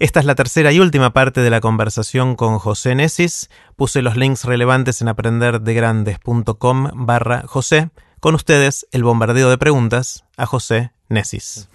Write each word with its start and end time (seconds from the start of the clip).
Esta 0.00 0.20
es 0.20 0.26
la 0.26 0.36
tercera 0.36 0.70
y 0.70 0.78
última 0.78 1.12
parte 1.12 1.40
de 1.40 1.50
la 1.50 1.60
conversación 1.60 2.36
con 2.36 2.60
José 2.60 2.94
Nesis. 2.94 3.50
Puse 3.74 4.00
los 4.00 4.16
links 4.16 4.44
relevantes 4.44 5.02
en 5.02 5.08
aprenderdegrandes.com 5.08 6.90
barra 6.94 7.42
José. 7.46 7.90
Con 8.20 8.36
ustedes, 8.36 8.86
el 8.92 9.02
bombardeo 9.02 9.50
de 9.50 9.58
preguntas 9.58 10.24
a 10.36 10.46
José 10.46 10.92
Nesis. 11.08 11.68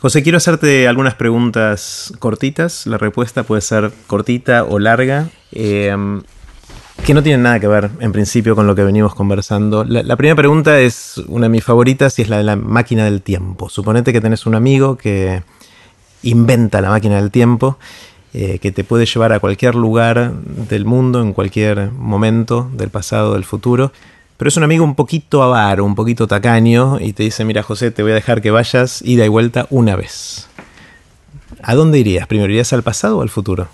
José, 0.00 0.24
quiero 0.24 0.38
hacerte 0.38 0.88
algunas 0.88 1.14
preguntas 1.14 2.12
cortitas. 2.18 2.84
La 2.88 2.98
respuesta 2.98 3.44
puede 3.44 3.62
ser 3.62 3.92
cortita 4.08 4.64
o 4.64 4.80
larga. 4.80 5.28
Eh, 5.52 5.94
que 7.06 7.14
no 7.14 7.22
tienen 7.22 7.44
nada 7.44 7.60
que 7.60 7.68
ver, 7.68 7.90
en 8.00 8.10
principio, 8.10 8.56
con 8.56 8.66
lo 8.66 8.74
que 8.74 8.82
venimos 8.82 9.14
conversando. 9.14 9.84
La, 9.84 10.02
la, 10.02 10.16
primera 10.16 10.34
pregunta 10.34 10.80
es 10.80 11.18
una 11.28 11.46
de 11.46 11.50
mis 11.50 11.62
favoritas 11.62 12.18
y 12.18 12.22
es 12.22 12.28
la 12.28 12.38
de 12.38 12.42
la 12.42 12.56
máquina 12.56 13.04
del 13.04 13.22
tiempo. 13.22 13.68
Suponete 13.68 14.12
que 14.12 14.20
tenés 14.20 14.46
un 14.46 14.56
amigo 14.56 14.96
que 14.96 15.44
inventa 16.22 16.80
la 16.80 16.90
máquina 16.90 17.16
del 17.16 17.30
tiempo, 17.30 17.78
eh, 18.34 18.58
que 18.60 18.72
te 18.72 18.84
puede 18.84 19.06
llevar 19.06 19.32
a 19.32 19.40
cualquier 19.40 19.74
lugar 19.74 20.32
del 20.34 20.84
mundo, 20.84 21.22
en 21.22 21.32
cualquier 21.32 21.90
momento 21.92 22.70
del 22.72 22.90
pasado, 22.90 23.34
del 23.34 23.44
futuro. 23.44 23.92
Pero 24.36 24.48
es 24.48 24.56
un 24.56 24.62
amigo 24.62 24.84
un 24.84 24.94
poquito 24.94 25.42
avaro, 25.42 25.84
un 25.84 25.94
poquito 25.94 26.26
tacaño, 26.28 27.00
y 27.00 27.12
te 27.12 27.24
dice, 27.24 27.44
mira 27.44 27.62
José, 27.62 27.90
te 27.90 28.02
voy 28.02 28.12
a 28.12 28.14
dejar 28.14 28.40
que 28.40 28.50
vayas 28.50 29.02
ida 29.02 29.24
y 29.24 29.28
vuelta 29.28 29.66
una 29.70 29.96
vez. 29.96 30.46
¿A 31.62 31.74
dónde 31.74 31.98
irías? 31.98 32.26
¿Primero 32.26 32.52
irías 32.52 32.72
al 32.72 32.82
pasado 32.82 33.18
o 33.18 33.22
al 33.22 33.30
futuro? 33.30 33.68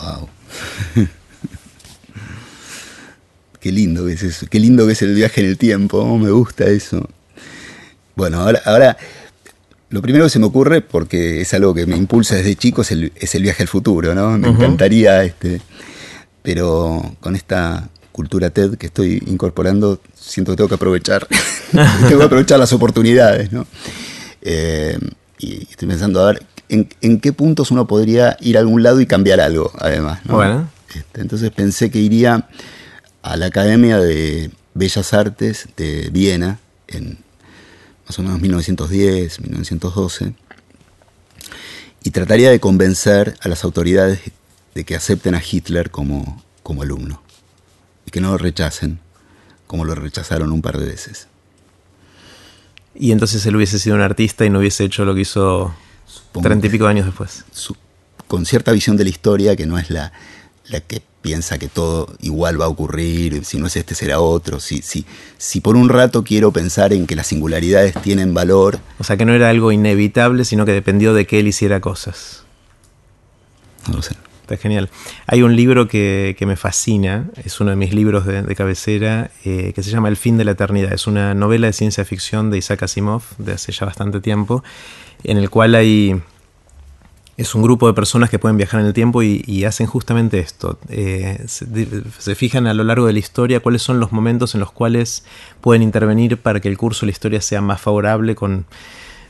Wow. 0.00 0.28
Qué 3.60 3.72
lindo 3.72 4.06
que 4.06 4.12
es 4.12 4.22
eso. 4.22 4.46
Qué 4.48 4.60
lindo 4.60 4.86
que 4.86 4.92
es 4.92 5.02
el 5.02 5.14
viaje 5.14 5.40
en 5.40 5.48
el 5.48 5.58
tiempo. 5.58 6.16
Me 6.16 6.30
gusta 6.30 6.66
eso. 6.66 7.08
Bueno, 8.14 8.40
ahora, 8.40 8.62
ahora 8.64 8.96
lo 9.90 10.02
primero 10.02 10.24
que 10.24 10.30
se 10.30 10.38
me 10.38 10.46
ocurre, 10.46 10.80
porque 10.80 11.40
es 11.40 11.54
algo 11.54 11.74
que 11.74 11.86
me 11.86 11.96
impulsa 11.96 12.34
desde 12.34 12.56
chico, 12.56 12.82
es 12.82 12.90
el, 12.90 13.12
es 13.14 13.34
el 13.34 13.42
viaje 13.42 13.62
al 13.62 13.68
futuro, 13.68 14.14
¿no? 14.14 14.36
Me 14.36 14.48
uh 14.48 14.52
-huh. 14.52 14.56
encantaría, 14.56 15.22
este, 15.24 15.60
pero 16.42 17.16
con 17.20 17.36
esta 17.36 17.88
cultura 18.12 18.50
TED 18.50 18.76
que 18.76 18.86
estoy 18.86 19.22
incorporando, 19.26 20.00
siento 20.14 20.52
que 20.52 20.56
tengo 20.56 20.68
que 20.68 20.74
aprovechar, 20.74 21.26
tengo 22.08 22.18
que 22.18 22.24
aprovechar 22.24 22.58
las 22.58 22.72
oportunidades, 22.72 23.52
¿no? 23.52 23.66
Eh, 24.42 24.98
y 25.38 25.62
estoy 25.70 25.88
pensando, 25.88 26.20
a 26.24 26.32
ver, 26.32 26.42
¿en, 26.68 26.88
¿en, 27.00 27.20
qué 27.20 27.32
puntos 27.32 27.70
uno 27.70 27.86
podría 27.86 28.36
ir 28.40 28.56
a 28.56 28.60
algún 28.60 28.82
lado 28.82 29.00
y 29.00 29.06
cambiar 29.06 29.40
algo, 29.40 29.70
además? 29.78 30.20
¿no? 30.24 30.34
Bueno. 30.34 30.70
Este, 30.94 31.20
entonces 31.20 31.50
pensé 31.50 31.90
que 31.90 31.98
iría 31.98 32.48
a 33.22 33.36
la 33.36 33.46
Academia 33.46 33.98
de 33.98 34.50
Bellas 34.74 35.12
Artes 35.12 35.68
de 35.76 36.08
Viena, 36.10 36.58
en 36.88 37.18
más 38.06 38.18
o 38.18 38.22
menos 38.22 38.40
1910, 38.40 39.40
1912, 39.40 40.34
y 42.02 42.10
trataría 42.10 42.50
de 42.50 42.60
convencer 42.60 43.36
a 43.40 43.48
las 43.48 43.64
autoridades 43.64 44.20
de 44.74 44.84
que 44.84 44.94
acepten 44.94 45.34
a 45.34 45.42
Hitler 45.42 45.90
como, 45.90 46.42
como 46.62 46.82
alumno 46.82 47.22
y 48.06 48.10
que 48.10 48.20
no 48.20 48.30
lo 48.30 48.38
rechacen 48.38 49.00
como 49.66 49.84
lo 49.84 49.94
rechazaron 49.94 50.52
un 50.52 50.62
par 50.62 50.78
de 50.78 50.86
veces. 50.86 51.28
Y 52.94 53.12
entonces 53.12 53.44
él 53.46 53.56
hubiese 53.56 53.78
sido 53.78 53.96
un 53.96 54.02
artista 54.02 54.44
y 54.44 54.50
no 54.50 54.60
hubiese 54.60 54.84
hecho 54.84 55.04
lo 55.04 55.14
que 55.14 55.22
hizo 55.22 55.74
treinta 56.42 56.66
y 56.66 56.70
pico 56.70 56.84
de 56.84 56.90
años 56.90 57.06
después. 57.06 57.44
Su, 57.52 57.76
con 58.26 58.46
cierta 58.46 58.72
visión 58.72 58.96
de 58.96 59.04
la 59.04 59.10
historia 59.10 59.56
que 59.56 59.66
no 59.66 59.78
es 59.78 59.90
la, 59.90 60.12
la 60.68 60.80
que 60.80 61.02
piensa 61.22 61.58
que 61.58 61.68
todo 61.68 62.14
igual 62.20 62.60
va 62.60 62.66
a 62.66 62.68
ocurrir, 62.68 63.44
si 63.44 63.58
no 63.58 63.66
es 63.66 63.76
este 63.76 63.94
será 63.94 64.20
otro, 64.20 64.60
si, 64.60 64.82
si, 64.82 65.04
si 65.38 65.60
por 65.60 65.76
un 65.76 65.88
rato 65.88 66.22
quiero 66.22 66.52
pensar 66.52 66.92
en 66.92 67.06
que 67.06 67.16
las 67.16 67.26
singularidades 67.26 67.94
tienen 68.00 68.32
valor. 68.32 68.78
O 68.98 69.04
sea 69.04 69.16
que 69.16 69.24
no 69.24 69.34
era 69.34 69.50
algo 69.50 69.72
inevitable, 69.72 70.44
sino 70.44 70.64
que 70.64 70.72
dependió 70.72 71.14
de 71.14 71.26
que 71.26 71.40
él 71.40 71.48
hiciera 71.48 71.80
cosas. 71.80 72.44
No 73.88 73.96
lo 73.96 74.02
sé. 74.02 74.14
Está 74.42 74.56
genial. 74.58 74.90
Hay 75.26 75.42
un 75.42 75.56
libro 75.56 75.88
que, 75.88 76.36
que 76.38 76.46
me 76.46 76.54
fascina, 76.54 77.28
es 77.42 77.60
uno 77.60 77.70
de 77.70 77.76
mis 77.76 77.92
libros 77.92 78.24
de, 78.26 78.42
de 78.42 78.54
cabecera, 78.54 79.32
eh, 79.44 79.72
que 79.74 79.82
se 79.82 79.90
llama 79.90 80.08
El 80.08 80.16
fin 80.16 80.38
de 80.38 80.44
la 80.44 80.52
eternidad. 80.52 80.92
Es 80.92 81.08
una 81.08 81.34
novela 81.34 81.66
de 81.66 81.72
ciencia 81.72 82.04
ficción 82.04 82.52
de 82.52 82.58
Isaac 82.58 82.84
Asimov, 82.84 83.22
de 83.38 83.54
hace 83.54 83.72
ya 83.72 83.86
bastante 83.86 84.20
tiempo, 84.20 84.62
en 85.24 85.38
el 85.38 85.50
cual 85.50 85.74
hay 85.74 86.22
es 87.36 87.54
un 87.54 87.62
grupo 87.62 87.86
de 87.86 87.92
personas 87.92 88.30
que 88.30 88.38
pueden 88.38 88.56
viajar 88.56 88.80
en 88.80 88.86
el 88.86 88.94
tiempo 88.94 89.22
y, 89.22 89.64
hacen 89.64 89.86
justamente 89.86 90.38
esto. 90.38 90.78
Eh, 90.88 91.44
se, 91.46 92.34
fijan 92.34 92.66
a 92.66 92.72
lo 92.72 92.82
largo 92.82 93.06
de 93.06 93.12
la 93.12 93.18
historia 93.18 93.60
cuáles 93.60 93.82
son 93.82 94.00
los 94.00 94.12
momentos 94.12 94.54
en 94.54 94.60
los 94.60 94.72
cuales 94.72 95.24
pueden 95.60 95.82
intervenir 95.82 96.38
para 96.38 96.60
que 96.60 96.68
el 96.68 96.78
curso 96.78 97.00
de 97.00 97.08
la 97.08 97.12
historia 97.12 97.40
sea 97.42 97.60
más 97.60 97.80
favorable 97.80 98.34
con 98.34 98.64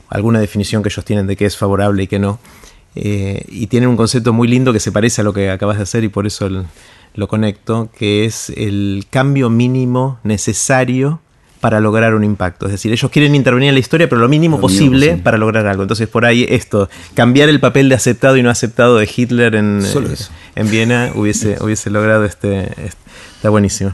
alguna 0.09 0.39
definición 0.39 0.83
que 0.83 0.89
ellos 0.89 1.03
tienen 1.03 1.27
de 1.27 1.35
qué 1.35 1.45
es 1.45 1.57
favorable 1.57 2.03
y 2.03 2.07
qué 2.07 2.19
no. 2.19 2.39
Eh, 2.95 3.43
y 3.49 3.67
tienen 3.67 3.89
un 3.89 3.97
concepto 3.97 4.31
muy 4.31 4.47
lindo 4.47 4.71
que 4.71 4.79
se 4.79 4.91
parece 4.91 5.21
a 5.21 5.23
lo 5.23 5.33
que 5.33 5.49
acabas 5.49 5.77
de 5.77 5.83
hacer 5.83 6.03
y 6.05 6.09
por 6.09 6.25
eso 6.25 6.49
lo 7.13 7.27
conecto, 7.27 7.89
que 7.97 8.23
es 8.23 8.49
el 8.51 9.05
cambio 9.09 9.49
mínimo 9.49 10.19
necesario 10.23 11.19
para 11.59 11.79
lograr 11.79 12.13
un 12.15 12.23
impacto. 12.23 12.65
Es 12.67 12.71
decir, 12.71 12.91
ellos 12.91 13.09
quieren 13.11 13.35
intervenir 13.35 13.69
en 13.69 13.75
la 13.75 13.79
historia, 13.79 14.07
pero 14.07 14.21
lo 14.21 14.29
mínimo, 14.29 14.57
lo 14.57 14.61
posible, 14.61 15.17
para 15.17 15.37
lograr 15.37 15.67
algo. 15.67 15.83
Entonces, 15.83 16.07
por 16.07 16.25
ahí 16.25 16.45
esto, 16.49 16.89
cambiar 17.13 17.49
el 17.49 17.59
papel 17.59 17.89
de 17.89 17.95
aceptado 17.95 18.37
y 18.37 18.43
no 18.43 18.49
aceptado 18.49 18.97
de 18.97 19.09
Hitler 19.13 19.55
en, 19.55 19.81
eh, 19.83 20.15
en 20.55 20.69
Viena 20.69 21.11
hubiese, 21.15 21.57
hubiese 21.61 21.89
logrado 21.89 22.25
este, 22.25 22.71
este, 22.83 23.07
Está 23.37 23.51
buenísimo. 23.51 23.93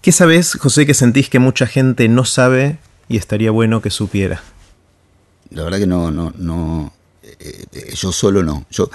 ¿Qué 0.00 0.12
sabes, 0.12 0.54
José, 0.54 0.86
que 0.86 0.94
sentís 0.94 1.28
que 1.28 1.38
mucha 1.38 1.66
gente 1.66 2.08
no 2.08 2.24
sabe 2.24 2.78
y 3.06 3.18
estaría 3.18 3.50
bueno 3.50 3.82
que 3.82 3.90
supiera? 3.90 4.42
La 5.50 5.64
verdad 5.64 5.78
que 5.78 5.86
no, 5.86 6.10
no, 6.10 6.32
no. 6.38 6.90
Eh, 7.22 7.66
eh, 7.70 7.94
yo 7.94 8.12
solo 8.12 8.42
no. 8.42 8.64
Yo, 8.70 8.88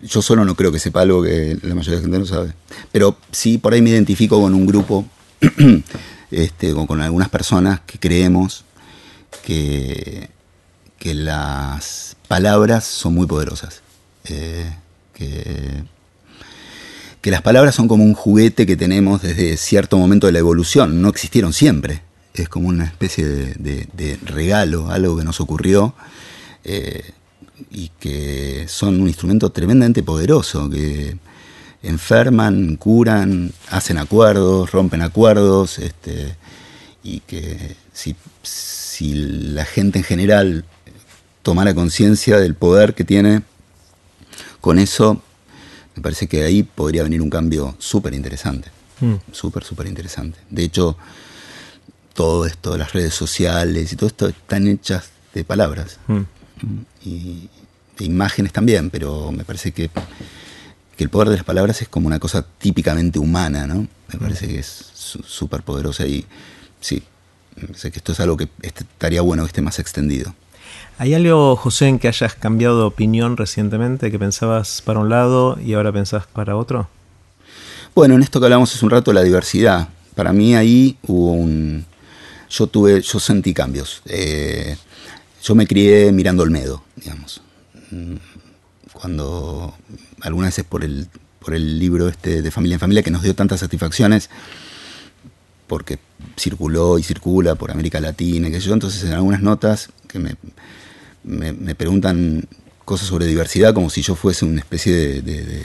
yo 0.00 0.22
solo 0.22 0.46
no 0.46 0.54
creo 0.54 0.72
que 0.72 0.78
sepa 0.78 1.02
algo 1.02 1.22
que 1.22 1.58
la 1.62 1.74
mayoría 1.74 1.96
de 1.96 1.96
la 1.96 2.02
gente 2.02 2.18
no 2.18 2.24
sabe. 2.24 2.54
Pero 2.90 3.18
sí, 3.30 3.58
por 3.58 3.74
ahí 3.74 3.82
me 3.82 3.90
identifico 3.90 4.40
con 4.40 4.54
un 4.54 4.66
grupo 4.66 5.04
este, 6.30 6.72
con, 6.72 6.86
con, 6.86 7.00
algunas 7.00 7.28
personas 7.28 7.80
que 7.80 7.98
creemos 7.98 8.64
que, 9.44 10.30
que 10.98 11.14
las 11.14 12.16
palabras 12.28 12.84
son 12.84 13.14
muy 13.14 13.26
poderosas. 13.26 13.82
Eh, 14.24 14.70
que, 15.14 15.84
que, 17.20 17.30
las 17.30 17.42
palabras 17.42 17.74
son 17.74 17.88
como 17.88 18.04
un 18.04 18.14
juguete 18.14 18.66
que 18.66 18.76
tenemos 18.76 19.22
desde 19.22 19.56
cierto 19.56 19.98
momento 19.98 20.26
de 20.26 20.32
la 20.32 20.38
evolución, 20.38 21.00
no 21.00 21.08
existieron 21.08 21.52
siempre. 21.52 22.02
Es 22.34 22.48
como 22.48 22.68
una 22.68 22.84
especie 22.84 23.26
de, 23.26 24.18
regalo, 24.24 24.90
algo 24.90 25.16
que 25.16 25.24
nos 25.24 25.40
ocurrió. 25.40 25.94
Eh, 26.64 27.12
y 27.70 27.90
que 27.98 28.66
son 28.68 29.00
un 29.00 29.08
instrumento 29.08 29.50
tremendamente 29.50 30.02
poderoso, 30.02 30.70
que 30.70 31.16
enferman, 31.82 32.76
curan, 32.76 33.52
hacen 33.70 33.98
acuerdos, 33.98 34.72
rompen 34.72 35.02
acuerdos, 35.02 35.78
este, 35.78 36.36
y 37.02 37.20
que 37.20 37.76
si, 37.92 38.16
si 38.42 39.14
la 39.14 39.64
gente 39.64 39.98
en 39.98 40.04
general 40.04 40.64
tomara 41.42 41.74
conciencia 41.74 42.38
del 42.38 42.54
poder 42.54 42.94
que 42.94 43.04
tiene, 43.04 43.42
con 44.60 44.78
eso 44.78 45.22
me 45.98 46.02
parece 46.02 46.28
que 46.28 46.44
ahí 46.44 46.62
podría 46.62 47.02
venir 47.02 47.20
un 47.20 47.30
cambio 47.30 47.74
súper 47.78 48.14
interesante, 48.14 48.70
mm. 49.00 49.14
súper, 49.32 49.64
súper 49.64 49.88
interesante. 49.88 50.38
De 50.48 50.62
hecho, 50.62 50.96
todo 52.14 52.46
esto, 52.46 52.78
las 52.78 52.92
redes 52.92 53.14
sociales 53.14 53.92
y 53.92 53.96
todo 53.96 54.06
esto 54.06 54.28
están 54.28 54.68
hechas 54.68 55.10
de 55.34 55.44
palabras. 55.44 55.98
Mm. 56.06 56.20
Y 57.04 57.48
de 57.96 58.04
imágenes 58.04 58.52
también, 58.52 58.90
pero 58.90 59.32
me 59.32 59.44
parece 59.44 59.72
que 59.72 59.90
que 60.98 61.04
el 61.04 61.10
poder 61.10 61.28
de 61.28 61.36
las 61.36 61.44
palabras 61.44 61.80
es 61.80 61.88
como 61.88 62.08
una 62.08 62.18
cosa 62.18 62.44
típicamente 62.58 63.20
humana, 63.20 63.68
¿no? 63.68 63.86
Me 64.12 64.18
parece 64.18 64.48
que 64.48 64.58
es 64.58 64.66
súper 64.66 65.62
poderosa 65.62 66.04
y 66.04 66.26
sí, 66.80 67.04
sé 67.76 67.92
que 67.92 68.00
esto 68.00 68.10
es 68.10 68.18
algo 68.18 68.36
que 68.36 68.48
estaría 68.62 69.22
bueno 69.22 69.44
que 69.44 69.46
esté 69.46 69.62
más 69.62 69.78
extendido. 69.78 70.34
¿Hay 70.98 71.14
algo, 71.14 71.54
José, 71.54 71.86
en 71.86 72.00
que 72.00 72.08
hayas 72.08 72.34
cambiado 72.34 72.78
de 72.78 72.84
opinión 72.86 73.36
recientemente, 73.36 74.10
que 74.10 74.18
pensabas 74.18 74.82
para 74.82 74.98
un 74.98 75.08
lado 75.08 75.56
y 75.64 75.74
ahora 75.74 75.92
pensás 75.92 76.26
para 76.26 76.56
otro? 76.56 76.88
Bueno, 77.94 78.16
en 78.16 78.22
esto 78.24 78.40
que 78.40 78.46
hablamos 78.46 78.74
hace 78.74 78.84
un 78.84 78.90
rato, 78.90 79.12
la 79.12 79.22
diversidad. 79.22 79.88
Para 80.16 80.32
mí 80.32 80.56
ahí 80.56 80.98
hubo 81.06 81.30
un... 81.30 81.86
Yo 82.50 82.66
tuve, 82.66 83.02
yo 83.02 83.20
sentí 83.20 83.54
cambios. 83.54 84.02
Eh, 84.06 84.76
yo 85.44 85.54
me 85.54 85.64
crié 85.64 86.10
mirando 86.10 86.42
Olmedo, 86.42 86.82
digamos. 86.96 87.40
Cuando 88.92 89.74
algunas 90.22 90.50
veces 90.50 90.64
por 90.64 90.84
el, 90.84 91.08
por 91.38 91.54
el 91.54 91.78
libro 91.78 92.08
este 92.08 92.42
de 92.42 92.50
Familia 92.50 92.74
en 92.74 92.80
Familia 92.80 93.02
que 93.02 93.10
nos 93.10 93.22
dio 93.22 93.34
tantas 93.34 93.60
satisfacciones, 93.60 94.30
porque 95.66 95.98
circuló 96.36 96.98
y 96.98 97.02
circula 97.02 97.54
por 97.54 97.70
América 97.70 98.00
Latina, 98.00 98.50
que 98.50 98.60
yo, 98.60 98.72
entonces 98.72 99.04
en 99.04 99.12
algunas 99.12 99.42
notas 99.42 99.90
que 100.08 100.18
me, 100.18 100.36
me, 101.24 101.52
me, 101.52 101.74
preguntan 101.74 102.48
cosas 102.84 103.08
sobre 103.08 103.26
diversidad 103.26 103.74
como 103.74 103.90
si 103.90 104.02
yo 104.02 104.14
fuese 104.14 104.44
una 104.44 104.60
especie 104.60 104.94
de, 104.94 105.22
de, 105.22 105.44
de, 105.44 105.62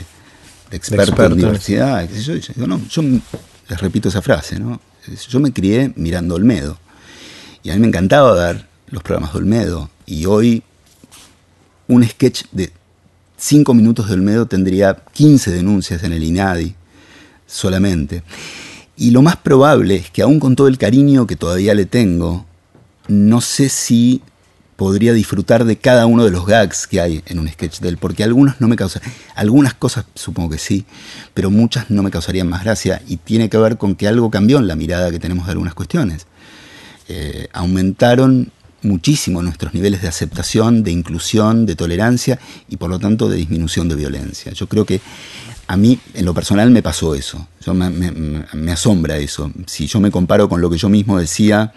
de 0.70 0.76
experto, 0.76 1.24
en 1.24 1.36
diversidad. 1.36 2.08
Yo, 2.10 2.34
yo, 2.36 2.66
no, 2.66 2.80
yo 2.88 3.02
les 3.02 3.80
repito 3.80 4.08
esa 4.08 4.22
frase, 4.22 4.58
¿no? 4.58 4.80
Yo 5.28 5.40
me 5.40 5.52
crié 5.52 5.92
mirando 5.96 6.34
Olmedo 6.34 6.78
y 7.62 7.70
a 7.70 7.74
mí 7.74 7.80
me 7.80 7.88
encantaba 7.88 8.32
ver 8.34 8.66
los 8.88 9.02
programas 9.02 9.32
de 9.32 9.38
Olmedo 9.38 9.90
y 10.06 10.26
hoy 10.26 10.62
un 11.88 12.06
sketch 12.06 12.44
de 12.52 12.72
cinco 13.44 13.74
minutos 13.74 14.08
de 14.08 14.14
Olmedo 14.14 14.46
tendría 14.46 14.96
15 15.12 15.50
denuncias 15.50 16.02
en 16.02 16.14
el 16.14 16.22
INADI 16.22 16.74
solamente. 17.46 18.22
Y 18.96 19.10
lo 19.10 19.20
más 19.20 19.36
probable 19.36 19.96
es 19.96 20.10
que 20.10 20.22
aún 20.22 20.40
con 20.40 20.56
todo 20.56 20.66
el 20.66 20.78
cariño 20.78 21.26
que 21.26 21.36
todavía 21.36 21.74
le 21.74 21.84
tengo, 21.84 22.46
no 23.06 23.42
sé 23.42 23.68
si 23.68 24.22
podría 24.76 25.12
disfrutar 25.12 25.66
de 25.66 25.76
cada 25.76 26.06
uno 26.06 26.24
de 26.24 26.30
los 26.30 26.46
gags 26.46 26.86
que 26.86 27.02
hay 27.02 27.22
en 27.26 27.38
un 27.38 27.48
sketch 27.48 27.80
de 27.80 27.90
él, 27.90 27.98
porque 27.98 28.24
algunos 28.24 28.62
no 28.62 28.66
me 28.66 28.76
causan, 28.76 29.02
algunas 29.34 29.74
cosas 29.74 30.06
supongo 30.14 30.50
que 30.50 30.58
sí, 30.58 30.86
pero 31.34 31.50
muchas 31.50 31.90
no 31.90 32.02
me 32.02 32.10
causarían 32.10 32.48
más 32.48 32.64
gracia 32.64 33.02
y 33.06 33.18
tiene 33.18 33.50
que 33.50 33.58
ver 33.58 33.76
con 33.76 33.94
que 33.94 34.08
algo 34.08 34.30
cambió 34.30 34.56
en 34.56 34.68
la 34.68 34.74
mirada 34.74 35.10
que 35.10 35.18
tenemos 35.18 35.44
de 35.44 35.52
algunas 35.52 35.74
cuestiones. 35.74 36.26
Eh, 37.08 37.48
aumentaron 37.52 38.52
muchísimo 38.84 39.42
nuestros 39.42 39.74
niveles 39.74 40.02
de 40.02 40.08
aceptación, 40.08 40.82
de 40.82 40.90
inclusión, 40.90 41.66
de 41.66 41.76
tolerancia 41.76 42.38
y 42.68 42.76
por 42.76 42.90
lo 42.90 42.98
tanto 42.98 43.28
de 43.28 43.36
disminución 43.36 43.88
de 43.88 43.96
violencia. 43.96 44.52
Yo 44.52 44.68
creo 44.68 44.84
que 44.84 45.00
a 45.66 45.76
mí 45.76 45.98
en 46.12 46.24
lo 46.24 46.34
personal 46.34 46.70
me 46.70 46.82
pasó 46.82 47.14
eso, 47.14 47.48
me, 47.72 47.90
me, 47.90 48.72
asombra 48.72 49.16
eso. 49.16 49.50
Si 49.66 49.86
yo 49.86 50.00
me 50.00 50.10
comparo 50.10 50.48
con 50.48 50.60
lo 50.60 50.68
que 50.68 50.76
yo 50.76 50.88
mismo 50.88 51.18
decía, 51.18 51.72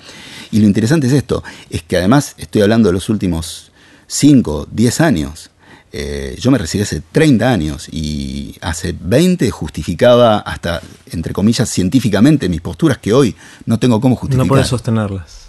y 0.51 0.59
lo 0.59 0.67
interesante 0.67 1.07
es 1.07 1.13
esto, 1.13 1.43
es 1.69 1.83
que 1.83 1.97
además 1.97 2.35
estoy 2.37 2.61
hablando 2.61 2.89
de 2.89 2.93
los 2.93 3.09
últimos 3.09 3.71
5, 4.07 4.67
10 4.71 5.01
años. 5.01 5.51
Eh, 5.93 6.37
yo 6.39 6.51
me 6.51 6.57
recibí 6.57 6.83
hace 6.83 7.01
30 7.11 7.49
años 7.49 7.87
y 7.89 8.55
hace 8.59 8.93
20 8.99 9.49
justificaba 9.51 10.39
hasta, 10.39 10.81
entre 11.11 11.33
comillas, 11.33 11.69
científicamente 11.69 12.49
mis 12.49 12.61
posturas 12.61 12.97
que 12.97 13.13
hoy 13.13 13.35
no 13.65 13.79
tengo 13.79 14.01
cómo 14.01 14.15
justificar. 14.15 14.45
No 14.45 14.49
puedes 14.49 14.67
sostenerlas. 14.67 15.46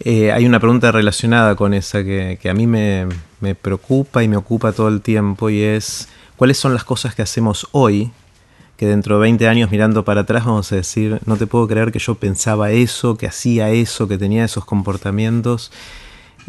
Eh, 0.00 0.30
hay 0.32 0.46
una 0.46 0.60
pregunta 0.60 0.92
relacionada 0.92 1.56
con 1.56 1.72
esa 1.74 2.04
que, 2.04 2.38
a 2.48 2.54
mí 2.54 2.66
me, 2.66 3.06
me, 3.40 3.54
preocupa 3.54 4.22
y 4.22 4.28
me 4.28 4.36
ocupa 4.36 4.72
todo 4.72 4.88
el 4.88 5.00
tiempo 5.00 5.48
y 5.48 5.62
es 5.62 6.08
cuáles 6.36 6.58
son 6.58 6.74
las 6.74 6.84
cosas 6.84 7.14
que 7.14 7.22
hacemos 7.22 7.66
hoy 7.72 8.12
que 8.76 8.86
dentro 8.86 9.16
de 9.16 9.22
20 9.22 9.48
años 9.48 9.70
mirando 9.70 10.04
para 10.04 10.22
atrás 10.22 10.44
vamos 10.44 10.70
a 10.72 10.76
decir, 10.76 11.20
no 11.24 11.36
te 11.36 11.46
puedo 11.46 11.66
creer 11.66 11.92
que 11.92 11.98
yo 11.98 12.14
pensaba 12.16 12.70
eso, 12.72 13.16
que 13.16 13.26
hacía 13.26 13.70
eso, 13.70 14.06
que 14.06 14.18
tenía 14.18 14.44
esos 14.44 14.64
comportamientos. 14.64 15.72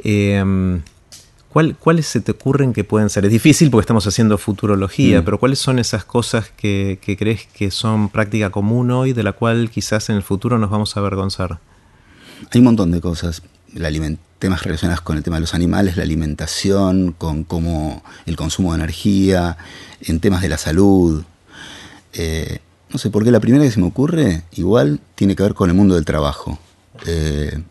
Em, 0.04 0.82
¿Cuáles 1.80 2.06
se 2.06 2.22
te 2.22 2.34
ocurren 2.34 2.72
que 2.72 2.84
pueden 2.84 3.10
ser? 3.10 3.26
Es 3.26 3.32
difícil 3.32 3.72
porque 3.72 3.82
estamos 3.82 4.06
haciendo 4.06 4.38
futurología, 4.38 5.22
mm. 5.22 5.26
pero 5.26 5.40
¿cuáles 5.40 5.58
son 5.58 5.80
esas 5.80 6.06
cosas 6.06 6.52
que, 6.56 7.00
crees 7.18 7.48
que 7.48 7.72
son 7.72 8.10
práctica 8.10 8.52
común 8.52 8.92
hoy, 8.92 9.14
de 9.14 9.24
la 9.24 9.32
cual 9.32 9.72
quizás 9.72 10.10
en 10.10 10.18
el 10.18 10.24
futuro 10.24 10.60
nos 10.60 10.70
vamos 10.70 10.96
a 10.96 11.00
avergonzar? 11.00 11.58
Hay 12.52 12.60
un 12.60 12.66
montón 12.66 12.92
de 12.92 13.02
cosas. 13.02 13.42
temas 14.40 14.64
relacionados 14.64 15.02
con 15.02 15.18
el 15.18 15.24
tema 15.24 15.38
de 15.38 15.42
los 15.42 15.54
animales, 15.54 15.98
la 15.98 16.04
alimentación, 16.04 17.14
con 17.18 17.44
cómo 17.44 18.04
el 18.26 18.36
consumo 18.36 18.74
de 18.74 18.80
energía, 18.80 19.58
en 20.02 20.20
temas 20.20 20.42
de 20.42 20.50
la 20.50 20.58
salud, 20.58 21.24
eh, 22.14 22.60
no 22.90 22.98
sé 22.98 23.10
por 23.10 23.24
qué 23.24 23.32
la 23.32 23.40
primera 23.40 23.64
que 23.64 23.72
se 23.72 23.80
me 23.80 23.88
ocurre, 23.88 24.44
igual 24.54 25.00
tiene 25.16 25.36
que 25.36 25.44
ver 25.44 25.54
con 25.54 25.70
el 25.70 25.76
mundo 25.76 25.96
del 25.96 26.06
trabajo. 26.06 26.60
Eh, 27.06 27.62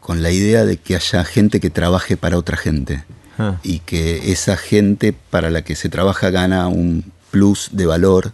con 0.00 0.22
la 0.22 0.30
idea 0.30 0.64
de 0.64 0.76
que 0.76 0.96
haya 0.96 1.24
gente 1.24 1.60
que 1.60 1.70
trabaje 1.70 2.16
para 2.16 2.38
otra 2.38 2.56
gente. 2.56 3.04
Ah. 3.38 3.58
Y 3.62 3.80
que 3.80 4.32
esa 4.32 4.56
gente 4.56 5.12
para 5.12 5.50
la 5.50 5.62
que 5.62 5.76
se 5.76 5.88
trabaja 5.88 6.30
gana 6.30 6.68
un 6.68 7.12
plus 7.30 7.70
de 7.72 7.86
valor. 7.86 8.32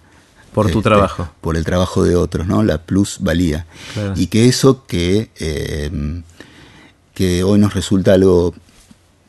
Por 0.56 0.70
tu 0.70 0.78
este, 0.78 0.88
trabajo. 0.88 1.28
Por 1.42 1.58
el 1.58 1.66
trabajo 1.66 2.02
de 2.02 2.16
otros, 2.16 2.46
¿no? 2.46 2.62
La 2.62 2.78
plusvalía. 2.78 3.66
Y 4.14 4.28
que 4.28 4.46
eso 4.46 4.86
que, 4.86 5.28
eh, 5.38 5.90
que 7.12 7.44
hoy 7.44 7.58
nos 7.58 7.74
resulta 7.74 8.14
algo, 8.14 8.54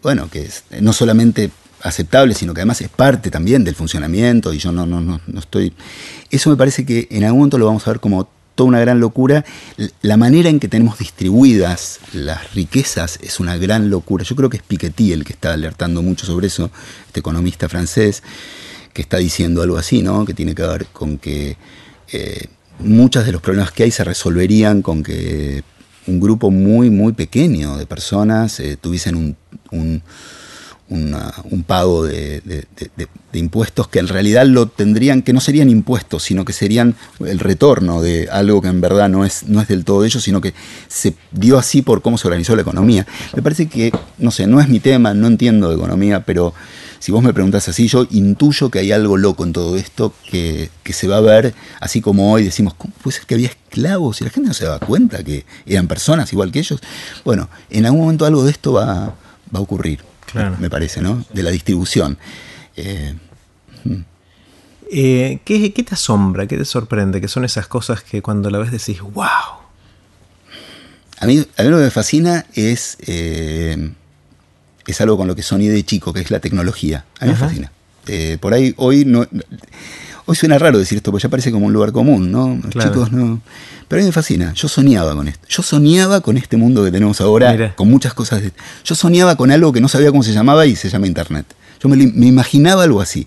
bueno, 0.01 0.29
que 0.31 0.43
es, 0.43 0.63
no 0.79 0.93
solamente 0.93 1.51
aceptable, 1.81 2.33
sino 2.33 2.53
que 2.53 2.61
además 2.61 2.79
es 2.79 2.87
parte 2.87 3.29
también 3.29 3.65
del 3.65 3.75
funcionamiento 3.75 4.53
y 4.53 4.59
yo 4.59 4.71
no, 4.71 4.85
no, 4.85 5.01
no, 5.01 5.19
no 5.27 5.39
estoy... 5.41 5.73
Eso 6.31 6.49
me 6.49 6.55
parece 6.55 6.85
que 6.85 7.09
en 7.11 7.25
algún 7.25 7.39
momento 7.39 7.57
lo 7.57 7.65
vamos 7.65 7.85
a 7.85 7.91
ver 7.91 7.99
como 7.99 8.29
toda 8.55 8.69
una 8.69 8.79
gran 8.79 9.01
locura. 9.01 9.43
La 10.01 10.15
manera 10.15 10.47
en 10.47 10.61
que 10.61 10.69
tenemos 10.69 10.97
distribuidas 10.97 11.99
las 12.13 12.53
riquezas 12.53 13.19
es 13.21 13.41
una 13.41 13.57
gran 13.57 13.89
locura. 13.89 14.23
Yo 14.23 14.37
creo 14.37 14.49
que 14.49 14.55
es 14.55 14.63
Piketty 14.63 15.11
el 15.11 15.25
que 15.25 15.33
está 15.33 15.51
alertando 15.51 16.01
mucho 16.01 16.25
sobre 16.25 16.47
eso, 16.47 16.71
este 17.05 17.19
economista 17.19 17.67
francés, 17.67 18.23
que 18.97 19.03
está 19.03 19.17
diciendo 19.17 19.61
algo 19.61 19.77
así, 19.77 20.01
¿no? 20.01 20.25
Que 20.25 20.33
tiene 20.33 20.55
que 20.55 20.63
ver 20.63 20.87
con 20.87 21.19
que 21.19 21.55
eh, 22.11 22.47
muchos 22.79 23.27
de 23.27 23.31
los 23.31 23.43
problemas 23.43 23.71
que 23.71 23.83
hay 23.83 23.91
se 23.91 24.03
resolverían 24.03 24.81
con 24.81 25.03
que 25.03 25.63
un 26.07 26.19
grupo 26.19 26.49
muy, 26.49 26.89
muy 26.89 27.13
pequeño 27.13 27.77
de 27.77 27.85
personas 27.85 28.59
eh, 28.59 28.75
tuviesen 28.75 29.13
un 29.13 29.37
un 29.71 30.01
pago 31.67 32.05
de, 32.05 32.65
impuestos 33.33 33.87
que 33.87 33.99
en 33.99 34.07
realidad 34.07 34.45
lo 34.47 34.67
tendrían, 34.67 35.21
que 35.21 35.33
no 35.33 35.41
serían 35.41 35.69
impuestos, 35.69 36.23
sino 36.23 36.45
que 36.45 36.53
serían 36.53 36.95
el 37.19 37.39
retorno 37.39 38.01
de 38.01 38.29
algo 38.31 38.61
que 38.61 38.69
en 38.69 38.81
verdad 38.81 39.09
no 39.09 39.25
es, 39.25 39.43
no 39.43 39.61
es 39.61 39.67
del 39.67 39.83
todo 39.83 40.01
de 40.01 40.07
ellos, 40.07 40.23
sino 40.23 40.41
que 40.41 40.53
se 40.87 41.13
dio 41.31 41.57
así 41.59 41.81
por 41.81 42.01
cómo 42.01 42.17
se 42.17 42.27
organizó 42.27 42.55
la 42.55 42.61
economía. 42.61 43.05
Me 43.35 43.41
parece 43.41 43.67
que, 43.67 43.91
no 44.17 44.31
sé, 44.31 44.47
no 44.47 44.59
es 44.59 44.69
mi 44.69 44.79
tema, 44.79 45.13
no 45.13 45.27
entiendo 45.27 45.69
de 45.69 45.75
economía, 45.75 46.23
pero 46.25 46.53
si 46.99 47.11
vos 47.11 47.21
me 47.21 47.33
preguntas 47.33 47.67
así, 47.67 47.87
yo 47.87 48.07
intuyo 48.09 48.71
que 48.71 48.79
hay 48.79 48.91
algo 48.91 49.17
loco 49.17 49.43
en 49.43 49.53
todo 49.53 49.77
esto 49.77 50.13
que, 50.29 50.71
se 50.85 51.07
va 51.07 51.17
a 51.17 51.21
ver, 51.21 51.53
así 51.81 52.01
como 52.01 52.31
hoy 52.31 52.43
decimos, 52.43 52.73
¿cómo 52.75 52.93
puede 53.03 53.17
ser 53.17 53.25
que 53.27 53.35
había 53.35 53.49
esclavos 53.49 54.21
y 54.21 54.23
la 54.23 54.29
gente 54.29 54.47
no 54.47 54.53
se 54.53 54.65
da 54.65 54.79
cuenta 54.79 55.23
que 55.23 55.45
eran 55.65 55.87
personas 55.87 56.31
igual 56.31 56.51
que 56.51 56.59
ellos? 56.59 56.79
Bueno, 57.25 57.49
en 57.69 57.85
algún 57.85 58.01
momento 58.01 58.25
algo 58.25 58.43
de 58.43 58.51
esto 58.51 58.73
va, 58.73 59.15
va 59.53 59.59
a 59.59 59.61
ocurrir 59.61 60.06
me 60.33 60.69
parece, 60.69 61.01
¿no? 61.01 61.25
De 61.33 61.43
la 61.43 61.51
distribución. 61.51 62.17
Eh, 62.75 63.15
hmm. 63.83 64.01
eh, 64.91 65.39
¿qué, 65.43 65.69
te 65.69 65.93
asombra? 65.93 66.47
¿Qué 66.47 66.57
te 66.57 66.65
sorprende? 66.65 67.21
¿Qué 67.21 67.27
son 67.27 67.45
esas 67.45 67.67
cosas 67.67 68.03
que 68.03 68.21
cuando 68.21 68.49
la 68.49 68.59
ves 68.59 68.71
decís, 68.71 69.01
wow? 69.01 69.25
A 71.19 71.25
mí, 71.25 71.45
a 71.57 71.63
mí 71.63 71.69
lo 71.69 71.77
que 71.77 71.83
me 71.83 71.91
fascina 71.91 72.45
es, 72.53 72.97
eh, 73.07 73.91
es 74.85 75.01
algo 75.01 75.17
con 75.17 75.27
lo 75.27 75.35
que 75.35 75.41
soñé 75.41 75.69
de 75.69 75.83
chico, 75.83 76.13
que 76.13 76.21
es 76.21 76.31
la 76.31 76.39
tecnología. 76.39 77.05
A 77.19 77.25
mí 77.25 77.31
me 77.31 77.37
fascina. 77.37 77.71
por 78.39 78.53
ahí, 78.53 78.73
hoy 78.77 79.05
no... 79.05 79.27
Hoy 80.29 80.35
suena 80.35 80.59
raro 80.59 80.77
decir 80.77 80.97
esto, 80.97 81.09
porque 81.09 81.23
ya 81.23 81.29
parece 81.29 81.53
como 81.53 81.67
un 81.67 81.73
lugar 81.73 81.93
común, 81.93 82.33
¿no? 82.33 82.59
Los 82.61 82.83
chicos 82.83 83.13
no. 83.13 83.41
Pero 83.87 84.01
a 84.01 84.03
mí 84.03 84.07
me 84.07 84.11
fascina. 84.11 84.51
Yo 84.53 84.67
soñaba 84.67 85.15
con 85.15 85.29
esto. 85.29 85.47
Yo 85.47 85.63
soñaba 85.63 86.19
con 86.19 86.35
este 86.35 86.57
mundo 86.57 86.83
que 86.83 86.91
tenemos 86.91 87.21
ahora, 87.21 87.73
con 87.75 87.89
muchas 87.89 88.13
cosas. 88.13 88.43
Yo 88.83 88.93
soñaba 88.93 89.37
con 89.37 89.51
algo 89.51 89.71
que 89.71 89.79
no 89.79 89.87
sabía 89.87 90.11
cómo 90.11 90.23
se 90.23 90.33
llamaba 90.33 90.65
y 90.65 90.75
se 90.75 90.89
llama 90.89 91.07
Internet. 91.07 91.45
Yo 91.81 91.87
me, 91.87 91.95
imaginaba 92.27 92.83
algo 92.83 92.99
así. 92.99 93.25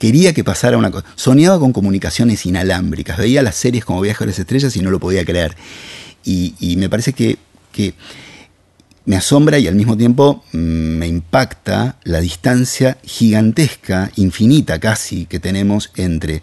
Quería 0.00 0.32
que 0.32 0.42
pasara 0.42 0.76
una 0.76 0.90
cosa. 0.90 1.06
Soñaba 1.14 1.60
con 1.60 1.72
comunicaciones 1.72 2.44
inalámbricas. 2.44 3.18
Veía 3.18 3.40
las 3.42 3.54
series 3.54 3.84
como 3.84 4.00
Viaje 4.00 4.24
a 4.24 4.26
las 4.26 4.40
Estrellas 4.40 4.76
y 4.76 4.82
no 4.82 4.90
lo 4.90 4.98
podía 4.98 5.24
creer. 5.24 5.54
Y, 6.24 6.74
me 6.76 6.88
parece 6.88 7.12
que, 7.12 7.38
que 7.70 7.94
me 9.04 9.16
asombra 9.16 9.58
y 9.58 9.66
al 9.66 9.74
mismo 9.74 9.96
tiempo 9.96 10.44
mm, 10.52 10.58
me 10.58 11.06
impacta 11.06 11.96
la 12.04 12.20
distancia 12.20 12.98
gigantesca, 13.02 14.10
infinita 14.16 14.78
casi, 14.78 15.26
que 15.26 15.40
tenemos 15.40 15.90
entre 15.96 16.42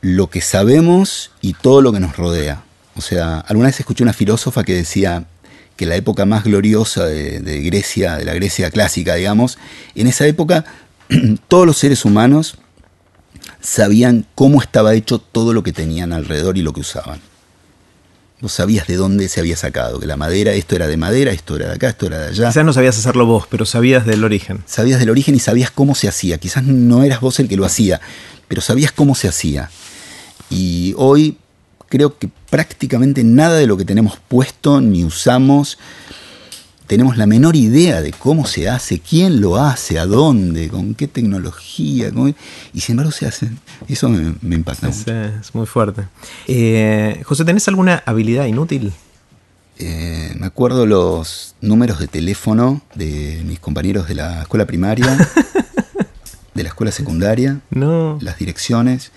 lo 0.00 0.28
que 0.28 0.40
sabemos 0.40 1.30
y 1.40 1.54
todo 1.54 1.80
lo 1.80 1.92
que 1.92 2.00
nos 2.00 2.16
rodea. 2.16 2.64
O 2.96 3.00
sea, 3.00 3.38
alguna 3.40 3.68
vez 3.68 3.80
escuché 3.80 4.02
una 4.02 4.12
filósofa 4.12 4.64
que 4.64 4.74
decía 4.74 5.26
que 5.76 5.86
la 5.86 5.96
época 5.96 6.26
más 6.26 6.44
gloriosa 6.44 7.06
de, 7.06 7.62
Grecia, 7.62 8.16
de 8.16 8.24
la 8.24 8.34
Grecia 8.34 8.70
clásica, 8.70 9.14
digamos, 9.14 9.58
en 9.94 10.06
esa 10.08 10.26
época 10.26 10.64
todos 11.48 11.66
los 11.66 11.78
seres 11.78 12.04
humanos 12.04 12.58
sabían 13.60 14.26
cómo 14.34 14.60
estaba 14.60 14.94
hecho 14.94 15.18
todo 15.18 15.52
lo 15.54 15.62
que 15.62 15.72
tenían 15.72 16.12
alrededor 16.12 16.58
y 16.58 16.62
lo 16.62 16.72
que 16.72 16.80
usaban. 16.80 17.20
No 18.42 18.48
sabías 18.48 18.88
de 18.88 18.96
dónde 18.96 19.28
se 19.28 19.38
había 19.38 19.56
sacado, 19.56 20.00
que 20.00 20.06
la 20.08 20.16
madera, 20.16 20.52
esto 20.52 20.74
era 20.74 20.88
de 20.88 20.96
madera, 20.96 21.30
esto 21.30 21.54
era 21.54 21.68
de 21.68 21.74
acá, 21.74 21.90
esto 21.90 22.06
era 22.06 22.18
de 22.18 22.26
allá. 22.30 22.48
Quizás 22.48 22.64
no 22.64 22.72
sabías 22.72 22.98
hacerlo 22.98 23.24
vos, 23.24 23.46
pero 23.48 23.64
sabías 23.64 24.04
del 24.04 24.24
origen. 24.24 24.64
Sabías 24.66 24.98
del 24.98 25.10
origen 25.10 25.36
y 25.36 25.38
sabías 25.38 25.70
cómo 25.70 25.94
se 25.94 26.08
hacía. 26.08 26.38
Quizás 26.38 26.64
no 26.64 27.04
eras 27.04 27.20
vos 27.20 27.38
el 27.38 27.48
que 27.48 27.56
lo 27.56 27.64
hacía, 27.64 28.00
pero 28.48 28.60
sabías 28.60 28.90
cómo 28.90 29.14
se 29.14 29.28
hacía. 29.28 29.70
Y 30.50 30.92
hoy 30.96 31.38
creo 31.88 32.18
que 32.18 32.28
prácticamente 32.50 33.22
nada 33.22 33.56
de 33.58 33.68
lo 33.68 33.76
que 33.76 33.84
tenemos 33.84 34.18
puesto 34.26 34.80
ni 34.80 35.04
usamos 35.04 35.78
tenemos 36.92 37.16
la 37.16 37.26
menor 37.26 37.56
idea 37.56 38.02
de 38.02 38.12
cómo 38.12 38.44
se 38.44 38.68
hace, 38.68 38.98
quién 38.98 39.40
lo 39.40 39.56
hace, 39.56 39.98
a 39.98 40.04
dónde, 40.04 40.68
con 40.68 40.92
qué 40.92 41.08
tecnología, 41.08 42.12
y 42.74 42.80
sin 42.80 42.92
embargo 42.92 43.10
se 43.10 43.24
hace. 43.24 43.48
Eso 43.88 44.10
me, 44.10 44.54
impacta 44.54 44.90
es, 44.90 45.08
Es 45.08 45.54
muy 45.54 45.64
fuerte. 45.64 46.02
Eh, 46.46 47.22
José, 47.24 47.46
¿tenés 47.46 47.66
alguna 47.66 48.02
habilidad 48.04 48.44
inútil? 48.44 48.92
Eh, 49.78 50.34
me 50.38 50.44
acuerdo 50.44 50.84
los 50.84 51.54
números 51.62 51.98
de 51.98 52.08
teléfono 52.08 52.82
de 52.94 53.40
mis 53.46 53.58
compañeros 53.58 54.06
de 54.06 54.16
la 54.16 54.42
escuela 54.42 54.66
primaria, 54.66 55.16
de 56.54 56.62
la 56.62 56.68
escuela 56.68 56.92
secundaria, 56.92 57.62
no. 57.70 58.18
las 58.20 58.36
direcciones. 58.36 59.12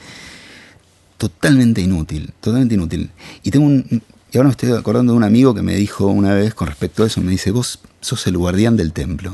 Totalmente 1.18 1.82
inútil, 1.82 2.32
totalmente 2.40 2.76
inútil. 2.76 3.10
Y 3.44 3.52
tengo 3.52 3.66
un, 3.66 4.02
y 4.36 4.38
ahora 4.38 4.50
me 4.50 4.52
estoy 4.52 4.74
acordando 4.74 5.14
de 5.14 5.18
un 5.18 5.24
amigo 5.24 5.56
que 5.56 5.62
me 5.62 5.76
dijo 5.76 6.08
una 6.08 6.34
vez 6.34 6.54
con 6.54 6.68
respecto 6.68 7.04
a 7.04 7.08
eso, 7.08 7.22
me 7.22 7.32
dice, 7.32 7.52
vos 7.52 7.80
sos 8.02 8.28
el 8.28 8.38
guardián 8.38 8.76
del 8.76 8.92
templo. 8.92 9.32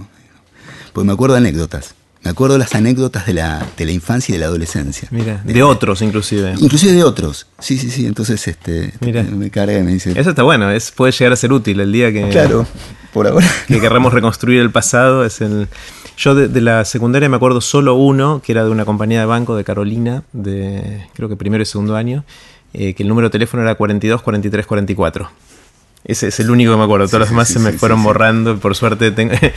porque 0.93 1.08
me 1.08 1.13
acuerdo 1.13 1.36
anécdotas. 1.36 1.96
Me 2.24 2.29
acuerdo 2.29 2.60
las 2.60 2.75
anécdotas 2.75 3.25
de 3.25 3.34
la, 3.34 3.65
de 3.75 3.86
la 3.86 3.93
infancia 3.93 4.31
y 4.31 4.36
de 4.36 4.41
la 4.41 4.46
adolescencia. 4.46 5.08
Mira, 5.10 5.41
de, 5.43 5.63
otros 5.63 6.03
inclusive. 6.03 6.53
Inclusive 6.60 6.91
de 6.91 7.03
otros. 7.03 7.48
Sí, 7.58 7.79
sí, 7.79 7.89
sí. 7.89 8.05
Entonces 8.05 8.48
este, 8.48 8.93
me 9.00 9.50
carga 9.50 9.79
y 9.79 9.81
me 9.81 9.93
dice... 9.93 10.12
Eso 10.15 10.29
está 10.29 10.43
bueno, 10.43 10.70
es, 10.70 10.91
puede 10.91 11.12
llegar 11.13 11.34
a 11.34 11.36
ser 11.36 11.51
útil 11.51 11.79
el 11.79 11.91
día 11.91 12.13
que... 12.13 12.29
Claro, 12.29 12.67
por 13.12 13.25
ahora. 13.25 13.48
Que 13.67 13.81
querramos 13.81 14.13
reconstruir 14.13 14.62
el 14.62 14.70
pasado. 14.70 15.25
Es 15.25 15.41
el... 15.41 15.67
Yo 16.15 16.36
de, 16.36 16.62
la 16.62 16.86
secundaria 16.86 17.27
me 17.27 17.38
acuerdo 17.38 17.60
solo 17.60 17.96
uno, 17.96 18.39
que 18.46 18.51
era 18.51 18.63
de 18.63 18.70
una 18.70 18.86
compañía 18.86 19.22
de 19.22 19.25
banco 19.25 19.55
de 19.55 19.63
Carolina, 19.63 20.22
de 20.31 21.08
creo 21.15 21.27
que 21.27 21.36
primero 21.36 21.63
y 21.63 21.65
segundo 21.65 21.96
año, 21.96 22.24
eh, 22.74 22.94
que 22.94 23.04
el 23.04 23.10
número 23.10 23.28
de 23.28 23.32
teléfono 23.32 23.63
era 23.63 23.75
42 23.75 24.22
43 24.22 24.66
44. 24.66 25.30
Ese 26.04 26.30
es 26.30 26.40
el 26.40 26.50
único 26.50 26.72
que 26.72 26.78
me 26.78 26.84
acuerdo. 26.84 27.06
Todos 27.08 27.20
los 27.20 27.30
demás 27.30 27.48
se 27.48 27.60
me 27.60 27.74
fueron 27.74 28.04
borrando. 28.04 28.58
Por 28.58 28.75
suerte 28.75 29.13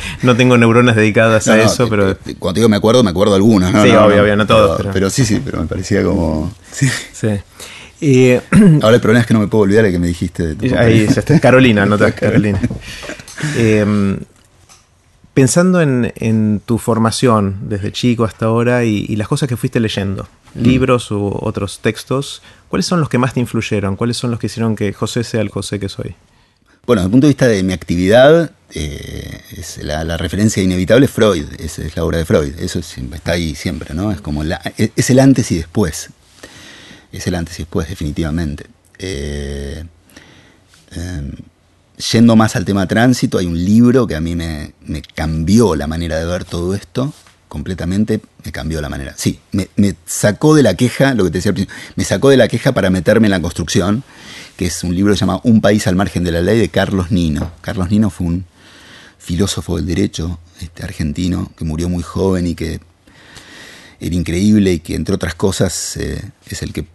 no 0.22 0.36
tengo 0.36 0.58
neuronas 0.58 0.94
dedicadas 0.94 1.48
a 1.48 1.62
eso. 1.62 1.88
pero 1.88 2.16
Cuando 2.38 2.58
digo 2.58 2.68
me 2.68 2.76
acuerdo, 2.76 3.02
me 3.02 3.10
acuerdo 3.10 3.34
algunos. 3.34 3.70
Sí, 3.70 3.90
obvio, 3.90 4.22
obvio, 4.22 4.36
no 4.36 4.46
todos. 4.46 4.86
Pero, 4.92 5.08
sí, 5.08 5.24
sí, 5.24 5.40
pero 5.44 5.60
me 5.60 5.66
parecía 5.66 6.02
como. 6.02 6.52
Sí. 7.12 8.34
Ahora 8.82 8.96
el 8.96 9.00
problema 9.00 9.20
es 9.20 9.26
que 9.26 9.32
no 9.32 9.40
me 9.40 9.46
puedo 9.46 9.62
olvidar 9.64 9.84
de 9.84 9.92
que 9.92 9.98
me 9.98 10.08
dijiste. 10.08 10.54
De 10.54 10.76
ahí 10.76 11.06
está. 11.08 11.40
Carolina, 11.40 11.86
no 11.86 11.96
Carolina. 12.14 12.60
Em, 13.56 14.18
pensando 15.32 15.80
en, 15.80 16.60
tu 16.66 16.76
formación 16.76 17.56
desde 17.62 17.92
chico 17.92 18.24
hasta 18.24 18.46
ahora 18.46 18.84
y, 18.84 19.06
y 19.08 19.16
las 19.16 19.28
cosas 19.28 19.48
que 19.48 19.56
fuiste 19.56 19.80
leyendo, 19.80 20.28
mm. 20.54 20.62
libros 20.62 21.10
u 21.10 21.32
otros 21.40 21.78
textos, 21.80 22.42
¿cuáles 22.74 22.86
son 22.86 22.98
los 22.98 23.08
que 23.08 23.18
más 23.18 23.32
te 23.32 23.38
influyeron? 23.38 23.94
¿Cuáles 23.94 24.16
son 24.16 24.32
los 24.32 24.40
que 24.40 24.48
hicieron 24.48 24.74
que 24.74 24.92
José 24.92 25.22
sea 25.22 25.40
el 25.40 25.48
José 25.48 25.78
que 25.78 25.88
soy? 25.88 26.16
Bueno, 26.84 27.02
desde 27.02 27.06
el 27.06 27.10
punto 27.12 27.28
de 27.28 27.30
vista 27.30 27.46
de 27.46 27.62
mi 27.62 27.72
actividad, 27.72 28.50
eh, 28.72 29.40
es 29.56 29.78
la, 29.84 30.16
referencia 30.16 30.60
inevitable 30.60 31.06
es 31.06 31.12
Freud, 31.12 31.46
es, 31.60 31.78
es, 31.78 31.94
la 31.94 32.02
obra 32.04 32.18
de 32.18 32.24
Freud, 32.24 32.58
eso 32.58 32.80
está 32.80 33.30
ahí 33.30 33.54
siempre, 33.54 33.94
¿no? 33.94 34.10
Es 34.10 34.20
como 34.20 34.42
es 34.42 35.10
el 35.10 35.20
antes 35.20 35.52
y 35.52 35.56
después, 35.58 36.10
es 37.12 37.24
el 37.28 37.36
antes 37.36 37.60
y 37.60 37.62
después 37.62 37.88
definitivamente. 37.88 38.66
Eh, 38.98 39.84
em, 40.96 41.30
yendo 42.10 42.34
más 42.34 42.56
al 42.56 42.64
tema 42.64 42.88
tránsito, 42.88 43.38
hay 43.38 43.46
un 43.46 43.64
libro 43.64 44.08
que 44.08 44.16
a 44.16 44.20
mí 44.20 44.34
me, 44.34 44.72
cambió 45.14 45.76
la 45.76 45.86
manera 45.86 46.18
de 46.18 46.24
ver 46.24 46.44
todo 46.44 46.74
esto, 46.74 47.14
completamente 47.54 48.20
me 48.44 48.50
cambió 48.50 48.80
la 48.80 48.88
manera. 48.88 49.14
Sí, 49.16 49.38
me, 49.52 49.68
sacó 50.06 50.56
de 50.56 50.64
la 50.64 50.74
queja, 50.74 51.14
lo 51.14 51.22
que 51.22 51.30
te 51.30 51.38
decía 51.38 51.50
al 51.50 51.54
principio, 51.54 51.80
me 51.94 52.02
sacó 52.02 52.28
de 52.30 52.36
la 52.36 52.48
queja 52.48 52.72
para 52.72 52.90
meterme 52.90 53.28
en 53.28 53.30
la 53.30 53.40
construcción 53.40 54.02
que 54.56 54.66
es 54.66 54.82
un 54.82 54.92
libro 54.92 55.12
que 55.12 55.18
se 55.18 55.20
llama 55.20 55.40
Un 55.44 55.60
país 55.60 55.86
al 55.86 55.94
margen 55.94 56.24
de 56.24 56.32
la 56.32 56.42
ley 56.42 56.58
de 56.58 56.68
Carlos 56.68 57.12
Nino. 57.12 57.52
Carlos 57.60 57.90
Nino 57.90 58.10
fue 58.10 58.26
un 58.26 58.44
filósofo 59.18 59.76
del 59.76 59.86
derecho 59.86 60.40
este, 60.60 60.82
argentino 60.82 61.52
que 61.56 61.64
murió 61.64 61.88
muy 61.88 62.02
joven 62.02 62.48
y 62.48 62.56
que 62.56 62.80
era 64.00 64.14
increíble 64.16 64.72
y 64.72 64.80
que 64.80 64.96
entre 64.96 65.14
otras 65.14 65.36
cosas 65.36 65.96
eh, 65.96 66.20
es 66.46 66.60
el 66.62 66.72
que 66.72 66.86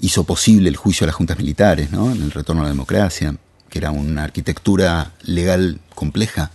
hizo 0.00 0.24
posible 0.24 0.68
el 0.68 0.76
juicio 0.76 1.04
a 1.04 1.06
las 1.06 1.14
juntas 1.14 1.38
militares, 1.38 1.92
¿no? 1.92 2.10
en 2.10 2.22
el 2.22 2.32
retorno 2.32 2.62
a 2.62 2.64
la 2.64 2.70
democracia, 2.70 3.36
que 3.70 3.78
era 3.78 3.92
una 3.92 4.24
arquitectura 4.24 5.12
legal 5.22 5.78
compleja. 5.94 6.50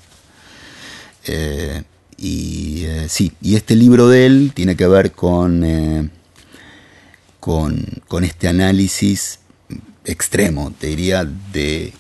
Eh, 1.26 1.84
y 2.18 2.84
eh, 2.86 3.06
sí, 3.10 3.32
y 3.42 3.56
este 3.56 3.76
libro 3.76 4.08
de 4.08 4.26
él 4.26 4.52
tiene 4.54 4.76
que 4.76 4.88
ver 4.88 5.12
con, 5.12 6.12
con, 7.40 7.86
con 8.08 8.24
este 8.24 8.48
análisis 8.48 9.40
extremo, 10.06 10.74
te 10.78 10.88
diría, 10.88 11.26
de 11.26 11.94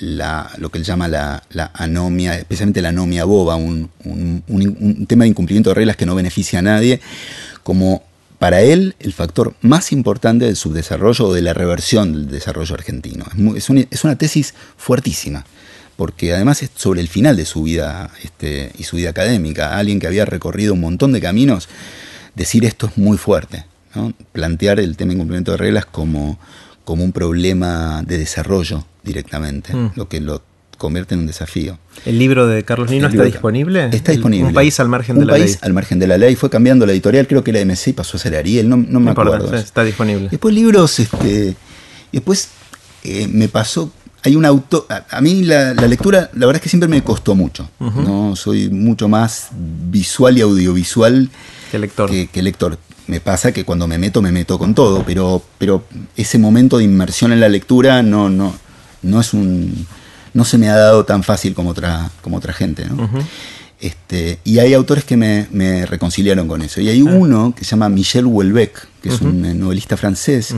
la, 0.00 0.50
lo 0.58 0.70
que 0.70 0.78
él 0.78 0.84
llama 0.84 1.08
la, 1.08 1.42
anomia, 1.74 2.36
especialmente 2.36 2.82
la 2.82 2.90
anomia 2.90 3.24
boba, 3.24 3.56
un, 3.56 3.90
tema 5.06 5.24
de 5.24 5.28
incumplimiento 5.28 5.70
de 5.70 5.74
reglas 5.74 5.96
que 5.96 6.06
no 6.06 6.14
beneficia 6.14 6.58
a 6.58 6.62
nadie, 6.62 7.00
como 7.62 8.02
para 8.38 8.60
él 8.62 8.96
el 8.98 9.12
factor 9.12 9.54
más 9.60 9.92
importante 9.92 10.46
del 10.46 10.56
subdesarrollo 10.56 11.28
o 11.28 11.32
de 11.32 11.42
la 11.42 11.54
reversión 11.54 12.12
del 12.12 12.28
desarrollo 12.28 12.74
argentino. 12.74 13.24
Es, 13.54 13.70
es, 13.90 14.04
una, 14.04 14.16
tesis 14.16 14.54
fuertísima, 14.76 15.46
porque 16.02 16.34
además 16.34 16.64
es 16.64 16.70
sobre 16.74 17.00
el 17.00 17.06
final 17.06 17.36
de 17.36 17.44
su 17.44 17.62
vida 17.62 18.10
este, 18.24 18.72
y 18.76 18.82
su 18.82 18.96
vida 18.96 19.10
académica. 19.10 19.78
Alguien 19.78 20.00
que 20.00 20.08
había 20.08 20.24
recorrido 20.24 20.74
un 20.74 20.80
montón 20.80 21.12
de 21.12 21.20
caminos, 21.20 21.68
decir 22.34 22.64
esto 22.64 22.88
es 22.88 22.98
muy 22.98 23.16
fuerte. 23.16 23.66
Plantear 24.32 24.80
el 24.80 24.96
tema 24.96 25.10
de 25.10 25.14
incumplimiento 25.14 25.52
de 25.52 25.58
reglas 25.58 25.86
como 25.86 26.40
como 26.84 27.04
un 27.04 27.12
problema 27.12 28.02
de 28.04 28.18
desarrollo 28.18 28.84
directamente, 29.04 29.72
mm. 29.72 29.92
lo 29.94 30.08
que 30.08 30.20
lo 30.20 30.42
convierte 30.76 31.14
en 31.14 31.20
un 31.20 31.28
desafío. 31.28 31.78
¿El 32.04 32.18
libro 32.18 32.48
de 32.48 32.64
Carlos 32.64 32.90
Nino 32.90 33.06
está 33.06 33.22
disponible? 33.22 33.88
Está 33.92 34.10
disponible. 34.10 34.48
Un 34.48 34.54
país 34.54 34.80
al 34.80 34.88
margen 34.88 35.20
de 35.20 35.24
la 35.24 35.34
ley. 35.34 35.42
Un 35.42 35.46
país 35.46 35.58
al 35.62 35.72
margen 35.72 36.00
de 36.00 36.08
la 36.08 36.18
ley. 36.18 36.34
Fue 36.34 36.50
cambiando 36.50 36.84
la 36.84 36.90
editorial, 36.90 37.28
creo 37.28 37.44
que 37.44 37.52
la 37.52 37.64
MC 37.64 37.94
pasó 37.94 38.16
a 38.16 38.20
ser 38.20 38.34
Ariel, 38.34 38.68
no, 38.68 38.76
me 38.76 39.10
acuerdo. 39.12 39.54
está 39.54 39.84
disponible. 39.84 40.30
Después 40.32 40.52
libros, 40.52 40.98
este, 40.98 41.54
después 42.10 42.48
eh, 43.04 43.28
me 43.28 43.46
pasó, 43.46 43.92
hay 44.24 44.36
un 44.36 44.44
auto, 44.44 44.86
a, 44.88 45.20
mí 45.20 45.42
la, 45.42 45.74
lectura, 45.74 46.30
la 46.34 46.46
verdad 46.46 46.56
es 46.56 46.62
que 46.62 46.68
siempre 46.68 46.88
me 46.88 47.02
costó 47.02 47.34
mucho. 47.34 47.68
¿no? 47.80 48.36
Soy 48.36 48.70
mucho 48.70 49.08
más 49.08 49.48
visual 49.90 50.38
y 50.38 50.42
audiovisual 50.42 51.28
que 51.70 51.78
lector. 51.78 52.10
que 52.10 52.42
lector 52.42 52.78
me 53.06 53.20
pasa 53.20 53.52
que 53.52 53.64
cuando 53.64 53.86
me 53.86 53.98
meto, 53.98 54.22
me 54.22 54.32
meto 54.32 54.58
con 54.58 54.74
todo, 54.74 55.04
pero, 55.04 55.42
pero 55.58 55.84
ese 56.16 56.38
momento 56.38 56.78
de 56.78 56.84
inmersión 56.84 57.32
en 57.32 57.40
la 57.40 57.48
lectura 57.48 58.02
no, 58.02 58.30
no, 58.30 58.54
no 59.02 59.20
es 59.20 59.34
un. 59.34 59.86
no 60.34 60.44
se 60.44 60.58
me 60.58 60.68
ha 60.68 60.76
dado 60.76 61.04
tan 61.04 61.22
fácil 61.22 61.54
como 61.54 61.70
otra, 61.70 62.10
como 62.22 62.36
otra 62.36 62.52
gente. 62.52 62.86
este, 63.80 64.38
y 64.44 64.60
hay 64.60 64.74
autores 64.74 65.04
que 65.04 65.16
me, 65.16 65.86
reconciliaron 65.86 66.46
con 66.46 66.62
eso. 66.62 66.80
Y 66.80 66.88
hay 66.88 67.00
ah. 67.00 67.10
uno 67.12 67.54
que 67.56 67.64
se 67.64 67.72
llama 67.72 67.88
Michel 67.88 68.26
Houellebecq, 68.26 68.88
que 69.02 69.08
es 69.08 69.20
un 69.20 69.44
eh, 69.44 69.54
novelista 69.54 69.96
francés. 69.96 70.54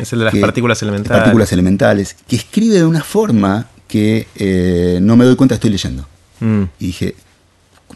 Es 0.00 0.12
el 0.12 0.20
de 0.20 0.24
las 0.26 0.34
partículas 0.36 0.82
elementales. 0.82 1.20
Partículas 1.22 1.52
elementales, 1.52 2.16
que 2.26 2.36
escribe 2.36 2.76
de 2.76 2.84
una 2.84 3.02
forma 3.02 3.68
que 3.86 4.28
eh, 4.36 4.98
no 5.02 5.16
me 5.16 5.24
doy 5.24 5.36
cuenta 5.36 5.54
que 5.54 5.56
estoy 5.56 5.70
leyendo. 5.70 6.06
Mm. 6.40 6.62
Y 6.78 6.86
dije, 6.86 7.14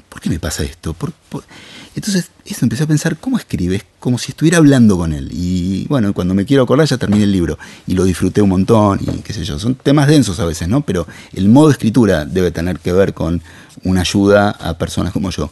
¿por 0.08 0.20
qué 0.20 0.30
me 0.30 0.38
pasa 0.38 0.62
esto? 0.64 0.92
¿Por, 0.92 1.12
por 1.28 1.44
entonces, 1.96 2.30
eso 2.44 2.64
empecé 2.64 2.82
a 2.82 2.87
pensar, 2.87 3.16
¿cómo 3.18 3.38
escribes? 3.38 3.84
Como 4.00 4.18
si 4.18 4.32
estuviera 4.32 4.58
hablando 4.58 4.99
con 4.99 5.12
él. 5.12 5.28
Y 5.32 5.87
bueno, 5.88 6.12
cuando 6.12 6.34
me 6.34 6.44
quiero 6.44 6.64
acordar 6.64 6.88
ya 6.88 6.99
terminé 6.99 7.25
el 7.25 7.32
libro. 7.32 7.56
Y 7.87 7.94
lo 7.94 8.04
disfruté 8.04 8.42
un 8.42 8.49
montón 8.49 8.99
y 9.00 9.06
qué 9.23 9.32
sé 9.32 9.44
yo. 9.44 9.58
Son 9.58 9.76
temas 9.76 10.08
densos 10.08 10.40
a 10.40 10.44
veces, 10.44 10.68
¿no? 10.68 10.80
Pero 10.80 11.06
el 11.32 11.49
modo 11.49 11.68
de 11.68 11.73
escritura 11.73 12.25
debe 12.25 12.50
tener 12.50 12.80
que 12.80 12.92
ver 12.92 13.14
con 13.14 13.42
una 13.84 14.00
ayuda 14.00 14.50
a 14.50 14.76
personas 14.76 15.12
como 15.12 15.30
yo. 15.30 15.50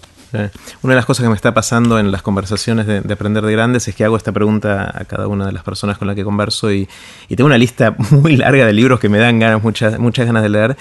Una 0.82 0.94
de 0.94 0.96
las 0.96 1.06
cosas 1.06 1.24
que 1.24 1.28
me 1.28 1.36
está 1.36 1.54
pasando 1.54 1.98
en 1.98 2.10
las 2.10 2.22
conversaciones 2.22 2.86
de, 2.86 2.98
Aprender 3.12 3.44
de 3.44 3.52
Grandes 3.52 3.86
es 3.88 3.94
que 3.94 4.04
hago 4.04 4.16
esta 4.16 4.32
pregunta 4.32 4.90
a 4.94 5.04
cada 5.04 5.28
una 5.28 5.46
de 5.46 5.52
las 5.52 5.62
personas 5.62 5.98
con 5.98 6.08
las 6.08 6.16
que 6.16 6.24
converso 6.24 6.72
y, 6.72 6.88
tengo 7.28 7.46
una 7.46 7.58
lista 7.58 7.94
muy 8.10 8.36
larga 8.36 8.66
de 8.66 8.72
libros 8.72 9.00
que 9.00 9.08
me 9.08 9.18
dan 9.18 9.38
ganas, 9.38 9.62
muchas, 9.62 9.98
muchas 9.98 10.26
ganas 10.26 10.42
de 10.42 10.48
leer 10.48 10.76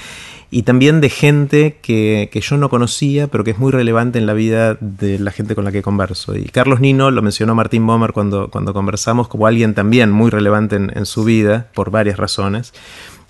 y 0.54 0.64
también 0.64 1.00
de 1.00 1.10
gente 1.10 1.78
que, 1.82 2.30
yo 2.34 2.58
no 2.58 2.70
conocía, 2.70 3.28
pero 3.28 3.46
que 3.46 3.52
es 3.52 3.58
muy 3.58 3.72
relevante 3.72 4.20
en 4.20 4.26
la 4.26 4.34
vida 4.34 4.78
de 4.82 5.18
la 5.18 5.32
gente 5.32 5.56
con 5.56 5.64
la 5.64 5.72
que 5.72 5.82
converso. 5.82 6.36
Y 6.36 6.44
Carlos 6.44 6.82
Nino 6.82 7.10
lo 7.10 7.22
mencionó 7.22 7.56
Martín 7.56 7.88
Bomer 7.88 8.12
cuando, 8.12 8.50
cuando 8.50 8.74
conversamos 8.74 9.30
como 9.30 9.48
alguien 9.48 9.74
también 9.74 10.12
muy 10.12 10.30
relevante 10.30 10.76
en, 10.76 11.06
su 11.06 11.24
vida, 11.24 11.68
por 11.74 11.90
varias 11.90 12.18
razones. 12.18 12.74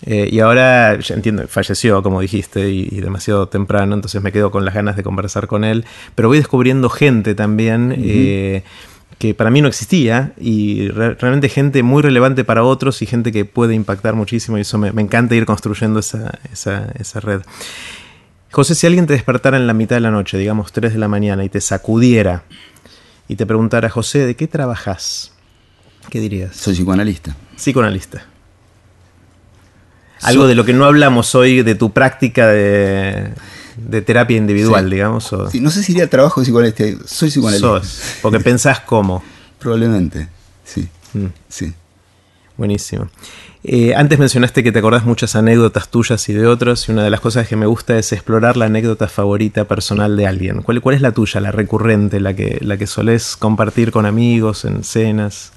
Eh, 0.04 0.30
y 0.32 0.40
ahora, 0.40 1.00
ya 1.00 1.16
entiendo, 1.16 1.48
falleció, 1.48 2.02
como 2.02 2.22
dijiste, 2.22 2.70
y, 2.70 3.02
demasiado 3.02 3.48
temprano, 3.48 3.96
entonces 3.96 4.22
me 4.22 4.32
quedo 4.32 4.52
con 4.52 4.66
las 4.66 4.74
ganas 4.74 4.96
de 4.96 5.04
conversar 5.04 5.48
con 5.48 5.64
él. 5.64 5.86
Pero 6.16 6.28
voy 6.28 6.38
descubriendo 6.38 6.90
gente 6.90 7.36
también 7.36 8.64
que 9.22 9.36
para 9.36 9.52
mí 9.52 9.62
no 9.62 9.68
existía 9.68 10.34
y 10.40 10.88
realmente 10.88 11.48
gente 11.48 11.84
muy 11.84 12.02
relevante 12.02 12.44
para 12.44 12.64
otros 12.64 13.04
y 13.04 13.06
gente 13.06 13.32
que 13.32 13.46
puede 13.46 13.76
impactar 13.76 14.16
muchísimo 14.16 14.58
y 14.58 14.62
eso 14.62 14.80
me, 14.80 14.90
encanta 15.00 15.36
ir 15.36 15.46
construyendo 15.46 16.00
esa, 16.00 16.40
esa, 16.52 17.20
red. 17.20 17.42
José, 18.52 18.74
si 18.74 18.88
alguien 18.88 19.06
te 19.06 19.14
despertara 19.14 19.58
en 19.58 19.68
la 19.68 19.76
mitad 19.76 19.96
de 19.96 20.00
la 20.00 20.10
noche, 20.10 20.40
digamos 20.40 20.72
3 20.72 20.94
de 20.94 20.98
la 20.98 21.08
mañana, 21.08 21.46
y 21.46 21.50
te 21.50 21.62
sacudiera 21.62 22.46
y 23.28 23.36
te 23.36 23.46
preguntara, 23.46 23.92
José, 23.92 24.26
¿de 24.26 24.36
qué 24.36 24.48
trabajas? 24.48 25.34
¿Qué 26.10 26.20
dirías? 26.20 26.56
Soy 26.56 26.74
psicoanalista. 26.74 27.36
Psicoanalista. 27.56 28.26
Algo 30.22 30.48
de 30.48 30.56
lo 30.56 30.66
que 30.66 30.74
no 30.74 30.86
hablamos 30.86 31.36
hoy 31.36 31.64
de 31.64 31.76
tu 31.76 31.92
práctica 31.92 32.48
de, 32.48 33.34
de 33.78 34.02
terapia 34.02 34.38
individual, 34.38 34.90
digamos. 34.90 35.32
no 35.32 35.72
sé 35.72 35.84
si 35.84 35.94
iría 35.94 36.04
al 36.04 36.10
trabajo 36.10 36.42
de 36.42 36.46
psicoanalista. 36.46 36.84
Soy 37.08 37.30
psicoanalista. 37.30 37.82
porque 38.22 38.40
pensás 38.42 38.80
cómo. 38.82 39.24
Probablemente, 39.60 40.28
sí. 40.64 40.88
Mm. 41.14 41.28
sí. 41.50 41.74
Buenísimo. 42.58 43.10
Eh, 43.64 43.94
antes 43.96 44.18
mencionaste 44.18 44.64
que 44.64 44.72
te 44.72 44.80
acordás 44.80 45.06
muchas 45.06 45.36
anécdotas 45.36 45.90
tuyas 45.90 46.28
y 46.30 46.34
de 46.34 46.48
otros, 46.48 46.88
y 46.88 46.92
una 46.92 47.04
de 47.04 47.10
las 47.10 47.20
cosas 47.20 47.48
que 47.48 47.56
me 47.56 47.68
gusta 47.68 47.98
es 47.98 48.12
explorar 48.12 48.58
la 48.58 48.66
anécdota 48.66 49.08
favorita 49.08 49.66
personal 49.66 50.18
de 50.18 50.28
alguien. 50.28 50.62
¿Cuál, 50.64 50.82
cuál 50.82 50.96
es 50.96 51.02
la 51.02 51.12
tuya, 51.12 51.42
la 51.42 51.52
recurrente, 51.52 52.20
la 52.20 52.36
que, 52.36 52.58
la 52.62 52.78
que 52.78 52.88
solés 52.88 53.36
compartir 53.38 53.92
con 53.92 54.06
amigos 54.06 54.66
en 54.66 54.84
cenas? 54.84 55.52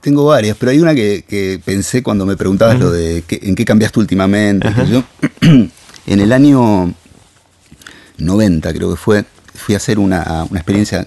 Tengo 0.00 0.24
varias, 0.24 0.56
pero 0.56 0.70
hay 0.70 0.78
una 0.78 0.94
que, 0.94 1.60
pensé 1.64 2.02
cuando 2.02 2.24
me 2.24 2.36
preguntabas 2.36 2.78
lo 2.78 2.90
de 2.90 3.22
en 3.28 3.54
qué 3.54 3.64
cambiaste 3.64 4.00
últimamente. 4.00 4.68
Yo, 4.90 5.04
En 6.06 6.18
el 6.18 6.32
año 6.32 6.92
90 8.18 8.72
creo 8.72 8.90
que 8.90 8.96
fue, 8.96 9.24
fui 9.54 9.74
a 9.74 9.78
hacer 9.78 9.98
una, 9.98 10.46
una 10.50 10.58
experiencia 10.58 11.06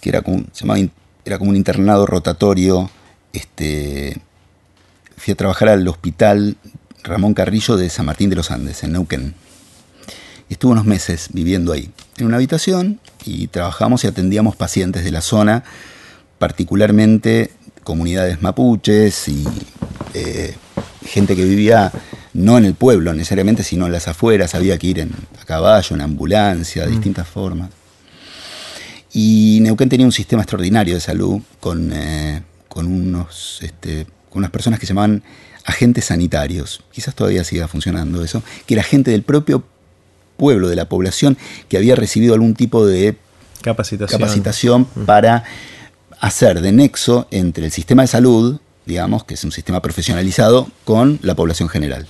que 0.00 0.10
era 0.10 0.22
como, 0.22 0.44
se 0.52 0.60
llamaba, 0.64 0.80
era 1.24 1.38
como 1.38 1.50
un 1.50 1.56
internado 1.56 2.06
rotatorio. 2.06 2.90
Este, 3.32 4.20
fui 5.16 5.32
a 5.32 5.36
trabajar 5.36 5.70
al 5.70 5.88
hospital 5.88 6.56
Ramón 7.02 7.34
Carrillo 7.34 7.76
de 7.76 7.90
San 7.90 8.06
Martín 8.06 8.30
de 8.30 8.36
los 8.36 8.50
Andes, 8.50 8.84
en 8.84 8.92
Neuquén. 8.92 9.34
Estuve 10.48 10.72
unos 10.72 10.84
meses 10.84 11.30
viviendo 11.32 11.72
ahí, 11.72 11.90
en 12.18 12.26
una 12.26 12.36
habitación, 12.36 13.00
y 13.24 13.48
trabajamos 13.48 14.04
y 14.04 14.06
atendíamos 14.06 14.54
pacientes 14.54 15.02
de 15.02 15.10
la 15.10 15.20
zona, 15.20 15.64
particularmente 16.38 17.50
comunidades 17.86 18.42
mapuches 18.42 19.28
y 19.28 19.44
eh, 20.12 20.54
gente 21.06 21.36
que 21.36 21.44
vivía 21.44 21.92
no 22.34 22.58
en 22.58 22.64
el 22.64 22.74
pueblo 22.74 23.14
necesariamente, 23.14 23.62
sino 23.62 23.86
en 23.86 23.92
las 23.92 24.08
afueras, 24.08 24.56
había 24.56 24.76
que 24.76 24.88
ir 24.88 24.98
en, 24.98 25.12
a 25.40 25.44
caballo, 25.44 25.94
en 25.94 26.02
ambulancia, 26.02 26.82
de 26.82 26.88
mm. 26.88 26.90
distintas 26.90 27.28
formas. 27.28 27.70
Y 29.12 29.60
Neuquén 29.62 29.88
tenía 29.88 30.04
un 30.04 30.12
sistema 30.12 30.42
extraordinario 30.42 30.94
de 30.96 31.00
salud 31.00 31.40
con, 31.60 31.92
eh, 31.94 32.42
con, 32.68 32.86
unos, 32.86 33.60
este, 33.62 34.04
con 34.28 34.40
unas 34.40 34.50
personas 34.50 34.80
que 34.80 34.84
se 34.84 34.90
llamaban 34.90 35.22
agentes 35.64 36.06
sanitarios. 36.06 36.82
Quizás 36.90 37.14
todavía 37.14 37.44
siga 37.44 37.68
funcionando 37.68 38.22
eso, 38.22 38.42
que 38.66 38.74
era 38.74 38.82
gente 38.82 39.12
del 39.12 39.22
propio 39.22 39.64
pueblo, 40.36 40.68
de 40.68 40.76
la 40.76 40.88
población, 40.88 41.38
que 41.68 41.76
había 41.76 41.94
recibido 41.94 42.34
algún 42.34 42.54
tipo 42.54 42.84
de 42.84 43.16
capacitación, 43.62 44.20
capacitación 44.20 44.88
mm. 44.94 45.04
para 45.04 45.44
hacer 46.20 46.60
de 46.60 46.72
nexo 46.72 47.26
entre 47.30 47.66
el 47.66 47.72
sistema 47.72 48.02
de 48.02 48.08
salud, 48.08 48.60
digamos, 48.84 49.24
que 49.24 49.34
es 49.34 49.44
un 49.44 49.52
sistema 49.52 49.82
profesionalizado, 49.82 50.68
con 50.84 51.18
la 51.22 51.34
población 51.34 51.68
general 51.68 52.06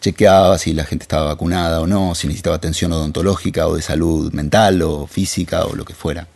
chequeaba 0.00 0.58
si 0.58 0.72
la 0.72 0.84
gente 0.84 1.04
estaba 1.04 1.26
vacunada 1.26 1.80
o 1.80 1.86
no, 1.86 2.14
si 2.14 2.26
necesitaba 2.26 2.56
atención 2.56 2.92
odontológica 2.92 3.68
o 3.68 3.76
de 3.76 3.82
salud 3.82 4.32
mental 4.32 4.82
o 4.82 5.06
física 5.06 5.64
o 5.64 5.76
lo 5.76 5.84
que 5.84 5.94
fuera. 5.94 6.26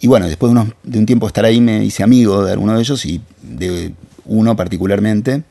Y 0.00 0.08
bueno, 0.08 0.26
después 0.26 0.52
de, 0.82 0.98
un 0.98 1.06
tiempo 1.06 1.26
de 1.26 1.28
estar 1.28 1.44
ahí 1.44 1.60
me 1.60 1.84
hice 1.84 2.02
amigo 2.02 2.44
de 2.44 2.52
alguno 2.52 2.74
de 2.74 2.80
ellos 2.80 3.04
y 3.06 3.20
de 3.42 3.92
uno 4.24 4.56
particularmente, 4.56 5.44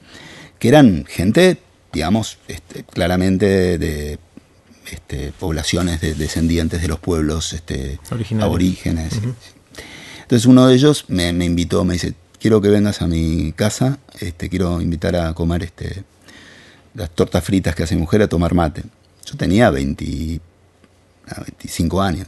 que 0.60 0.67
eran 0.67 1.05
gente, 1.07 1.57
digamos, 1.93 2.38
este, 2.48 2.83
claramente 2.83 3.77
de 3.77 4.19
este, 4.91 5.31
poblaciones 5.39 6.01
descendientes 6.01 6.81
de 6.81 6.88
los 6.89 7.00
pueblos 7.00 7.53
este, 7.53 8.00
aborígenes. 8.41 9.13
Entonces 10.31 10.45
uno 10.45 10.65
de 10.65 10.75
ellos 10.75 11.03
me, 11.09 11.33
me, 11.33 11.43
invitó, 11.43 11.83
me 11.83 11.95
dice, 11.95 12.13
quiero 12.39 12.61
que 12.61 12.69
vengas 12.69 13.01
a 13.01 13.07
mi 13.07 13.51
casa, 13.51 14.00
este, 14.17 14.47
quiero 14.47 14.79
invitar 14.79 15.13
a 15.17 15.33
comer 15.33 15.61
este, 15.63 16.05
las 16.93 17.09
tortas 17.09 17.43
fritas 17.43 17.75
que 17.75 17.83
hace 17.83 17.95
mi 17.95 18.01
mujer 18.01 18.21
a 18.21 18.29
tomar 18.29 18.53
mate. 18.53 18.83
Yo 19.25 19.35
tenía 19.35 19.69
20, 19.69 20.39
25 21.35 22.01
años. 22.01 22.27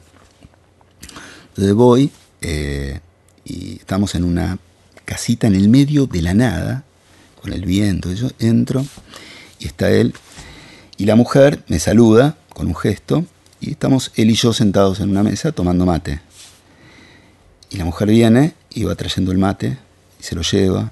Entonces 1.48 1.74
voy 1.74 2.12
eh, 2.42 3.00
y 3.46 3.78
estamos 3.78 4.16
en 4.16 4.26
una 4.26 4.60
casita 5.06 5.48
en 5.48 5.56
el 5.56 5.70
medio 5.70 6.06
de 6.06 6.24
la 6.24 6.34
nada, 6.34 6.84
con 7.42 7.54
el 7.54 7.64
viento. 7.64 8.12
Yo 8.12 8.28
entro 8.40 8.86
y 9.60 9.68
está 9.68 9.90
él. 9.92 10.14
Y 10.98 11.06
la 11.06 11.16
mujer 11.16 11.64
me 11.70 11.80
saluda 11.80 12.36
con 12.50 12.68
un 12.68 12.76
gesto 12.76 13.24
y 13.62 13.72
estamos 13.72 14.12
él 14.18 14.30
y 14.30 14.34
yo 14.34 14.52
sentados 14.52 15.00
en 15.00 15.10
una 15.10 15.24
mesa 15.24 15.54
tomando 15.54 15.86
mate. 15.86 16.20
Y 17.74 17.78
la 17.78 17.86
mujer 17.86 18.08
viene 18.08 18.54
y 18.70 18.84
va 18.84 18.94
trayendo 18.94 19.32
el 19.32 19.40
mate 19.40 19.80
y 20.20 20.24
se 20.24 20.36
lo 20.36 20.44
lleva, 20.44 20.92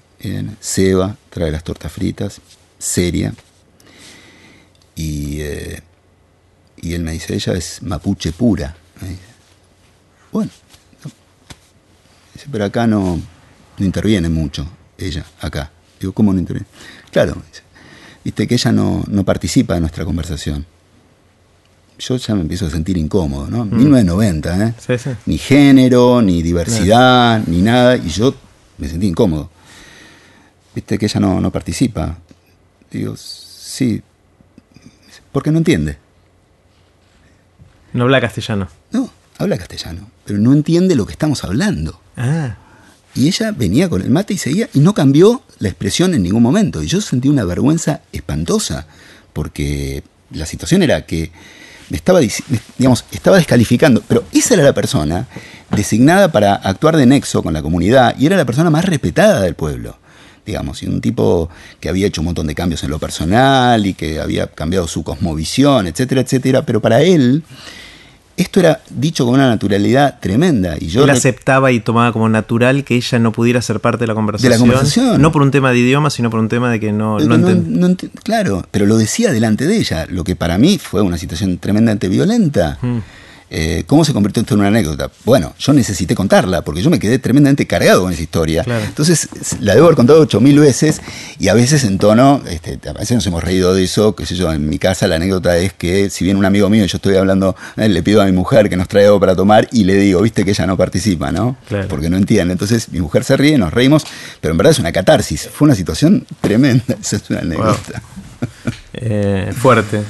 se 0.60 0.96
va, 0.96 1.16
trae 1.30 1.52
las 1.52 1.64
tortas 1.64 1.92
fritas, 1.92 2.42
seria. 2.80 3.34
Eh, 4.96 5.80
y, 6.78 6.94
él 6.94 7.04
me 7.04 7.12
dice, 7.12 7.36
ella 7.36 7.54
es 7.54 7.84
mapuche 7.84 8.32
pura. 8.32 8.76
Bueno, 10.32 10.50
dice, 12.34 12.48
pero 12.52 12.66
acá 12.66 12.88
no, 12.88 13.22
no 13.78 13.86
interviene 13.86 14.30
mucho 14.30 14.68
ella, 14.98 15.24
acá. 15.40 15.72
Digo, 16.00 16.14
¿cómo 16.14 16.34
no 16.34 16.40
interviene? 16.40 16.68
Claro, 17.12 17.44
viste 18.24 18.48
que 18.48 18.56
ella 18.56 18.72
no, 18.72 19.04
participa 19.24 19.76
de 19.76 19.82
nuestra 19.82 20.04
conversación. 20.04 20.66
Yo 22.02 22.18
ya 22.18 22.34
me 22.34 22.42
empiezo 22.42 22.66
a 22.66 22.72
sentir 22.72 22.98
incómodo, 22.98 23.48
¿no? 23.48 23.64
1990, 23.64 24.56
mm. 24.56 24.62
¿eh? 24.62 25.18
Ni 25.28 25.38
género, 25.38 26.20
ni 26.24 26.42
diversidad, 26.42 27.44
ni 27.46 27.62
nada, 27.62 27.96
y 27.96 28.10
yo 28.10 28.34
me 28.80 28.88
sentí 28.88 29.06
incómodo. 29.06 29.52
Viste 30.74 30.98
que 30.98 31.06
ella 31.06 31.20
no, 31.20 31.40
no 31.40 31.52
participa. 31.52 32.18
Digo, 32.90 33.16
sí, 33.16 34.02
porque 35.32 35.52
no 35.52 35.60
entiende. 35.60 36.00
No 37.94 38.06
habla 38.06 38.20
castellano. 38.20 38.68
No, 38.92 39.12
habla 39.38 39.60
castellano, 39.60 40.10
pero 40.26 40.40
no 40.40 40.54
entiende 40.54 40.96
lo 40.96 41.06
que 41.06 41.12
estamos 41.12 41.44
hablando. 41.44 42.02
Ah. 42.18 42.58
Y 43.14 43.28
ella 43.28 43.52
venía 43.52 43.90
con 43.90 44.02
el 44.02 44.10
mate 44.10 44.34
y 44.34 44.38
seguía, 44.40 44.70
y 44.74 44.80
no 44.80 44.96
cambió 44.96 45.44
la 45.60 45.70
expresión 45.70 46.16
en 46.16 46.24
ningún 46.24 46.42
momento. 46.42 46.82
Y 46.82 46.88
yo 46.88 47.00
sentí 47.00 47.30
una 47.30 47.44
vergüenza 47.44 48.02
espantosa, 48.12 48.88
porque 49.34 50.04
la 50.32 50.48
situación 50.48 50.82
era 50.82 51.06
que 51.06 51.32
estaba, 51.96 52.20
digamos, 52.78 53.06
estaba 53.12 53.38
descalificando, 53.38 54.02
pero 54.08 54.24
esa 54.34 54.54
era 54.56 54.64
la 54.64 54.74
persona 54.74 55.28
designada 55.76 56.32
para 56.32 56.56
actuar 56.56 56.98
de 56.98 57.06
nexo 57.06 57.44
con 57.44 57.54
la 57.54 57.62
comunidad 57.62 58.16
y 58.18 58.26
era 58.26 58.38
la 58.38 58.46
persona 58.46 58.70
más 58.70 58.86
respetada 58.86 59.42
del 59.42 59.56
pueblo 59.56 59.98
digamos, 60.46 60.82
y 60.82 60.88
un 60.88 61.02
tipo 61.02 61.50
que 61.80 61.88
había 61.88 62.08
hecho 62.08 62.22
un 62.22 62.26
montón 62.26 62.48
de 62.48 62.56
cambios 62.56 62.84
en 62.84 62.90
lo 62.90 63.00
personal 63.00 63.86
y 63.86 63.94
que 63.94 64.20
había 64.20 64.48
cambiado 64.48 64.88
su 64.88 65.04
cosmovisión, 65.04 65.88
etcétera, 65.88 66.22
etcétera, 66.22 66.66
pero 66.66 66.82
para 66.82 67.02
él 67.02 67.44
esto 68.42 68.60
era 68.60 68.82
dicho 68.90 69.26
con 69.26 69.36
una 69.36 69.48
naturalidad 69.48 70.20
tremenda. 70.20 70.76
Y 70.80 70.88
yo 70.88 71.04
Él 71.04 71.10
aceptaba 71.10 71.72
y 71.72 71.80
tomaba 71.80 72.12
como 72.12 72.28
natural 72.30 72.84
que 72.84 72.96
ella 72.96 73.20
no 73.20 73.32
pudiera 73.32 73.62
ser 73.62 73.80
parte 73.80 74.00
de 74.00 74.08
la 74.08 74.16
conversación. 74.16 74.52
De 74.52 74.58
la 74.58 74.60
conversación. 74.60 75.22
No 75.22 75.32
por 75.32 75.42
un 75.42 75.52
tema 75.52 75.72
de 75.72 75.80
idioma, 75.80 76.10
sino 76.10 76.30
por 76.30 76.40
un 76.40 76.50
tema 76.50 76.72
de 76.72 76.80
que 76.80 76.92
no, 76.92 77.20
no, 77.20 77.96
Claro, 78.24 78.66
pero 78.72 78.86
lo 78.86 78.98
decía 78.98 79.32
delante 79.32 79.68
de 79.68 79.78
ella, 79.78 80.06
lo 80.10 80.24
que 80.24 80.36
para 80.36 80.58
mí 80.58 80.78
fue 80.78 81.02
una 81.02 81.18
situación 81.18 81.58
tremendamente 81.58 82.08
violenta. 82.08 82.78
Mm. 82.82 82.98
Eh, 83.54 83.84
¿Cómo 83.86 84.06
se 84.06 84.14
convirtió 84.14 84.40
esto 84.40 84.54
en 84.54 84.62
una 84.62 84.70
anécdota? 84.70 85.12
Bueno, 85.26 85.54
yo 85.60 85.74
necesité 85.74 86.16
contarla 86.16 86.62
porque 86.62 86.82
yo 86.82 86.90
me 86.90 87.00
quedé 87.00 87.20
tremendamente 87.20 87.68
cargado 87.68 88.04
con 88.04 88.14
esa 88.14 88.22
historia. 88.22 88.64
Entonces, 88.88 89.28
la 89.60 89.76
debo 89.76 89.88
haber 89.88 89.98
contado 89.98 90.22
ocho 90.22 90.40
mil 90.40 90.58
veces 90.58 91.02
y 91.38 91.50
a 91.50 91.54
veces 91.54 91.84
en 91.84 91.98
tono, 91.98 92.42
este, 92.50 92.80
a 92.88 92.94
veces 92.94 93.12
nos 93.12 93.28
hemos 93.28 93.44
reído 93.44 93.74
de 93.74 93.84
eso, 93.84 94.16
qué 94.16 94.26
sé 94.26 94.36
yo, 94.36 94.54
en 94.54 94.70
mi 94.70 94.80
casa 94.80 95.06
la 95.06 95.18
anécdota 95.18 95.58
es 95.58 95.74
que 95.74 96.10
si 96.10 96.24
viene 96.24 96.40
un 96.40 96.46
amigo 96.46 96.70
mío 96.70 96.86
y 96.86 96.88
yo 96.88 96.96
estoy 96.96 97.18
hablando, 97.18 97.58
eh, 97.76 97.90
le 97.90 98.02
pido 98.02 98.22
a 98.22 98.26
mi 98.26 98.32
mujer 98.32 98.70
que 98.70 98.78
nos 98.78 98.88
traiga 98.88 99.10
algo 99.10 99.20
para 99.20 99.36
tomar 99.36 99.68
y 99.74 99.84
le 99.84 99.96
digo, 99.96 100.22
viste 100.22 100.46
que 100.46 100.52
ella 100.52 100.66
no 100.66 100.78
participa, 100.78 101.34
¿no? 101.34 101.58
Porque 101.90 102.10
no 102.10 102.16
entiende. 102.16 102.54
Entonces, 102.54 102.88
mi 102.90 103.02
mujer 103.02 103.26
se 103.26 103.36
ríe, 103.36 103.58
nos 103.58 103.74
reímos, 103.74 104.06
pero 104.40 104.54
en 104.54 104.60
verdad 104.60 104.72
es 104.72 104.80
una 104.80 104.94
catarsis. 104.94 105.50
Fue 105.52 105.66
una 105.66 105.76
situación 105.76 106.26
tremenda, 106.40 106.86
esa 107.02 107.18
es 107.18 107.30
una 107.30 107.40
anécdota. 107.40 108.02
Eh, 108.94 109.52
fuerte. 109.54 110.04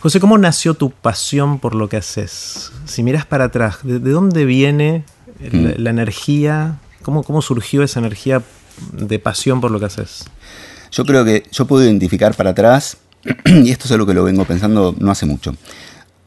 José, 0.00 0.20
¿cómo 0.20 0.38
nació 0.38 0.74
tu 0.74 0.90
pasión 0.90 1.58
por 1.58 1.74
lo 1.74 1.88
que 1.88 1.96
haces? 1.96 2.70
Si 2.84 3.02
miras 3.02 3.26
para 3.26 3.46
atrás, 3.46 3.78
¿de, 3.82 3.98
dónde 3.98 4.44
viene 4.44 5.04
mm. 5.40 5.70
la, 5.76 5.90
energía? 5.90 6.78
¿Cómo, 7.02 7.24
¿Cómo 7.24 7.42
surgió 7.42 7.82
esa 7.82 7.98
energía 7.98 8.42
de 8.92 9.18
pasión 9.18 9.60
por 9.60 9.72
lo 9.72 9.80
que 9.80 9.86
haces? 9.86 10.26
Yo 10.92 11.04
creo 11.04 11.24
que 11.24 11.44
yo 11.50 11.66
puedo 11.66 11.84
identificar 11.84 12.36
para 12.36 12.50
atrás, 12.50 12.98
y 13.44 13.70
esto 13.70 13.86
es 13.86 13.92
algo 13.92 14.06
que 14.06 14.14
lo 14.14 14.22
vengo 14.22 14.44
pensando 14.44 14.94
no 14.98 15.10
hace 15.10 15.26
mucho. 15.26 15.56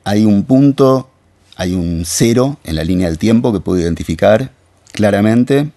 Hay 0.03 0.25
un 0.25 0.43
punto, 0.43 1.09
hay 1.55 1.73
un 1.73 2.03
cero 2.05 2.57
en 2.65 2.75
la 2.75 2.83
línea 2.83 3.07
del 3.07 3.17
tiempo 3.17 3.53
que 3.53 3.61
puedo 3.61 3.79
identificar 3.79 4.51
claramente, 4.91 5.71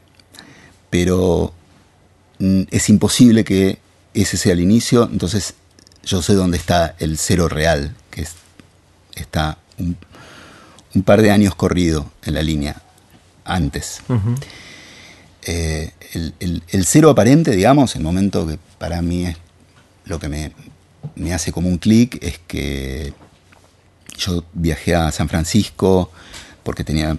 pero 0.90 1.52
mm, 2.40 2.62
es 2.72 2.88
imposible 2.88 3.44
que 3.44 3.78
ese 4.14 4.36
sea 4.36 4.52
el 4.52 4.60
inicio, 4.60 5.08
entonces 5.10 5.54
yo 6.04 6.22
sé 6.22 6.34
dónde 6.34 6.56
está 6.56 6.94
el 6.98 7.18
cero 7.18 7.48
real, 7.48 7.94
que 8.10 8.26
está 9.14 9.58
un, 9.78 9.96
par 11.02 11.22
de 11.22 11.30
años 11.30 11.54
corrido 11.54 12.10
en 12.24 12.34
la 12.34 12.42
línea 12.42 12.80
antes. 13.44 14.00
Eh, 15.42 15.92
el, 16.40 16.84
cero 16.86 17.10
aparente, 17.10 17.50
digamos, 17.50 17.96
el 17.96 18.02
momento 18.02 18.46
que 18.46 18.58
para 18.78 19.02
mí 19.02 19.26
es 19.26 19.36
lo 20.04 20.18
que 20.18 20.28
me, 20.28 21.34
hace 21.34 21.52
como 21.52 21.68
un 21.68 21.78
clic, 21.78 22.18
es 22.22 22.38
que 22.46 23.12
yo 24.16 24.44
viajé 24.52 24.94
a 24.94 25.10
San 25.10 25.28
Francisco 25.28 26.12
porque 26.62 26.84
tenía 26.84 27.16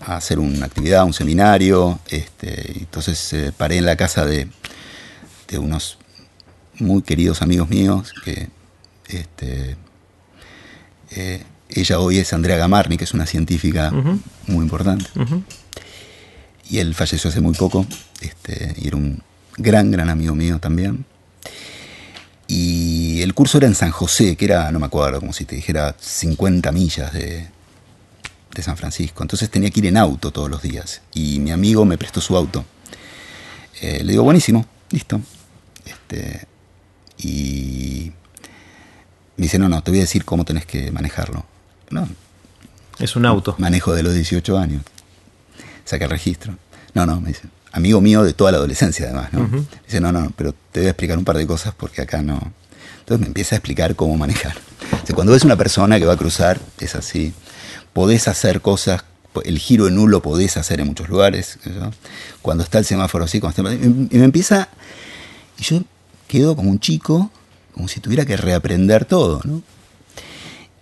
a 0.00 0.16
hacer 0.16 0.38
una 0.38 0.66
actividad, 0.66 1.04
un 1.04 1.12
seminario, 1.12 2.00
este, 2.08 2.78
entonces 2.78 3.32
eh, 3.32 3.52
paré 3.56 3.76
en 3.76 3.86
la 3.86 3.96
casa 3.96 4.24
de, 4.24 4.48
de 5.48 5.58
unos 5.58 5.98
muy 6.80 7.02
queridos 7.02 7.42
amigos 7.42 7.68
míos, 7.68 8.12
que 8.24 8.48
este, 9.08 9.76
eh, 11.10 11.42
ella 11.68 12.00
hoy 12.00 12.18
es 12.18 12.32
Andrea 12.32 12.56
Gamarni, 12.56 12.96
que 12.96 13.04
es 13.04 13.14
una 13.14 13.26
científica 13.26 13.90
muy 14.46 14.64
importante. 14.64 15.06
Y 16.68 16.78
él 16.78 16.94
falleció 16.94 17.30
hace 17.30 17.40
muy 17.40 17.54
poco, 17.54 17.86
este, 18.20 18.74
y 18.76 18.88
era 18.88 18.96
un 18.96 19.22
gran, 19.56 19.90
gran 19.90 20.08
amigo 20.08 20.34
mío 20.34 20.58
también. 20.58 21.04
Y 22.46 23.22
el 23.22 23.34
curso 23.34 23.58
era 23.58 23.66
en 23.66 23.74
San 23.74 23.90
José, 23.90 24.36
que 24.36 24.44
era, 24.44 24.72
no 24.72 24.80
me 24.80 24.86
acuerdo, 24.86 25.20
como 25.20 25.32
si 25.32 25.44
te 25.44 25.54
dijera 25.54 25.94
50 25.98 26.72
millas 26.72 27.12
de, 27.12 27.48
de 28.54 28.62
San 28.62 28.76
Francisco. 28.76 29.22
Entonces 29.22 29.50
tenía 29.50 29.70
que 29.70 29.80
ir 29.80 29.86
en 29.86 29.96
auto 29.96 30.32
todos 30.32 30.50
los 30.50 30.62
días. 30.62 31.02
Y 31.14 31.38
mi 31.38 31.52
amigo 31.52 31.84
me 31.84 31.98
prestó 31.98 32.20
su 32.20 32.36
auto. 32.36 32.64
Eh, 33.80 34.02
le 34.04 34.12
digo, 34.12 34.24
buenísimo, 34.24 34.66
listo. 34.90 35.20
Este, 35.84 36.46
y 37.22 38.12
me 39.36 39.44
dice, 39.44 39.58
no, 39.58 39.68
no, 39.68 39.82
te 39.82 39.90
voy 39.90 40.00
a 40.00 40.02
decir 40.02 40.24
cómo 40.24 40.44
tenés 40.44 40.66
que 40.66 40.90
manejarlo. 40.90 41.44
No. 41.90 42.08
Es 42.98 43.16
un 43.16 43.26
auto. 43.26 43.54
Manejo 43.58 43.94
de 43.94 44.02
los 44.02 44.14
18 44.14 44.58
años. 44.58 44.82
Saca 45.84 46.04
el 46.04 46.10
registro. 46.10 46.56
No, 46.94 47.06
no, 47.06 47.20
me 47.20 47.28
dice. 47.28 47.42
Amigo 47.72 48.00
mío 48.00 48.24
de 48.24 48.32
toda 48.32 48.52
la 48.52 48.58
adolescencia, 48.58 49.06
además, 49.06 49.32
¿no? 49.32 49.48
Dice, 49.86 50.00
no, 50.00 50.12
no, 50.12 50.32
pero 50.36 50.54
te 50.72 50.80
voy 50.80 50.88
a 50.88 50.90
explicar 50.90 51.18
un 51.18 51.24
par 51.24 51.36
de 51.36 51.46
cosas 51.46 51.72
porque 51.76 52.02
acá 52.02 52.20
no. 52.20 52.52
Entonces 53.00 53.20
me 53.20 53.26
empieza 53.28 53.54
a 53.54 53.58
explicar 53.58 53.94
cómo 53.96 54.16
manejar. 54.16 54.56
O 55.10 55.14
cuando 55.14 55.32
ves 55.32 55.44
una 55.44 55.56
persona 55.56 55.98
que 55.98 56.04
va 56.04 56.14
a 56.14 56.16
cruzar, 56.16 56.60
es 56.78 56.94
así. 56.94 57.32
Podés 57.92 58.28
hacer 58.28 58.60
cosas, 58.60 59.04
el 59.44 59.58
giro 59.58 59.88
en 59.88 59.94
nulo 59.94 60.20
podés 60.20 60.56
hacer 60.56 60.80
en 60.80 60.88
muchos 60.88 61.08
lugares. 61.08 61.58
Cuando 62.42 62.64
está 62.64 62.78
el 62.78 62.84
semáforo 62.84 63.24
así, 63.24 63.40
cuando 63.40 63.68
está, 63.68 63.84
y 63.84 64.18
me 64.18 64.24
empieza. 64.24 64.68
Y 65.58 65.62
yo 65.62 65.82
quedo 66.30 66.54
como 66.54 66.70
un 66.70 66.78
chico, 66.78 67.30
como 67.74 67.88
si 67.88 67.98
tuviera 67.98 68.24
que 68.24 68.36
reaprender 68.36 69.04
todo, 69.04 69.40
¿no? 69.44 69.62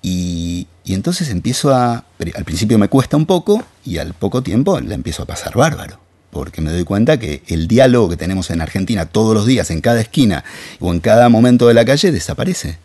Y, 0.03 0.67
y, 0.85 0.95
entonces 0.95 1.31
empiezo 1.31 1.75
a. 1.75 2.05
Al 2.35 2.45
principio 2.45 2.79
me 2.79 2.89
cuesta 2.89 3.17
un 3.17 3.27
poco 3.27 3.65
y 3.85 3.99
al 3.99 4.15
poco 4.15 4.43
tiempo 4.43 4.79
la 4.79 4.95
empiezo 4.95 5.23
a 5.25 5.27
pasar 5.27 5.57
bárbaro 5.57 5.99
porque 6.31 6.61
me 6.61 6.71
doy 6.71 6.85
cuenta 6.85 7.19
que 7.19 7.43
el 7.47 7.69
diálogo 7.69 8.11
que 8.11 8.17
tenemos 8.17 8.51
en 8.51 8.61
Argentina 8.61 9.07
todos 9.07 9.35
los 9.35 9.47
días, 9.47 9.71
en 9.71 9.81
cada 9.81 10.01
esquina 10.01 10.45
o 10.79 10.93
en 10.93 11.01
cada 11.01 11.29
momento 11.29 11.67
de 11.67 11.75
la 11.75 11.85
calle, 11.85 12.13
desaparece, 12.13 12.79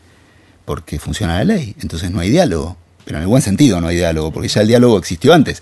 porque 0.65 0.99
funciona 0.99 1.37
la 1.37 1.43
ley, 1.43 1.75
entonces 1.81 2.11
no 2.11 2.19
hay 2.19 2.29
diálogo, 2.29 2.77
pero 3.05 3.17
en 3.17 3.23
el 3.23 3.27
buen 3.27 3.41
sentido 3.41 3.81
no 3.81 3.87
hay 3.87 3.97
diálogo, 3.97 4.31
porque 4.31 4.47
ya 4.47 4.61
el 4.61 4.67
diálogo 4.67 4.97
existió 4.97 5.33
antes, 5.33 5.61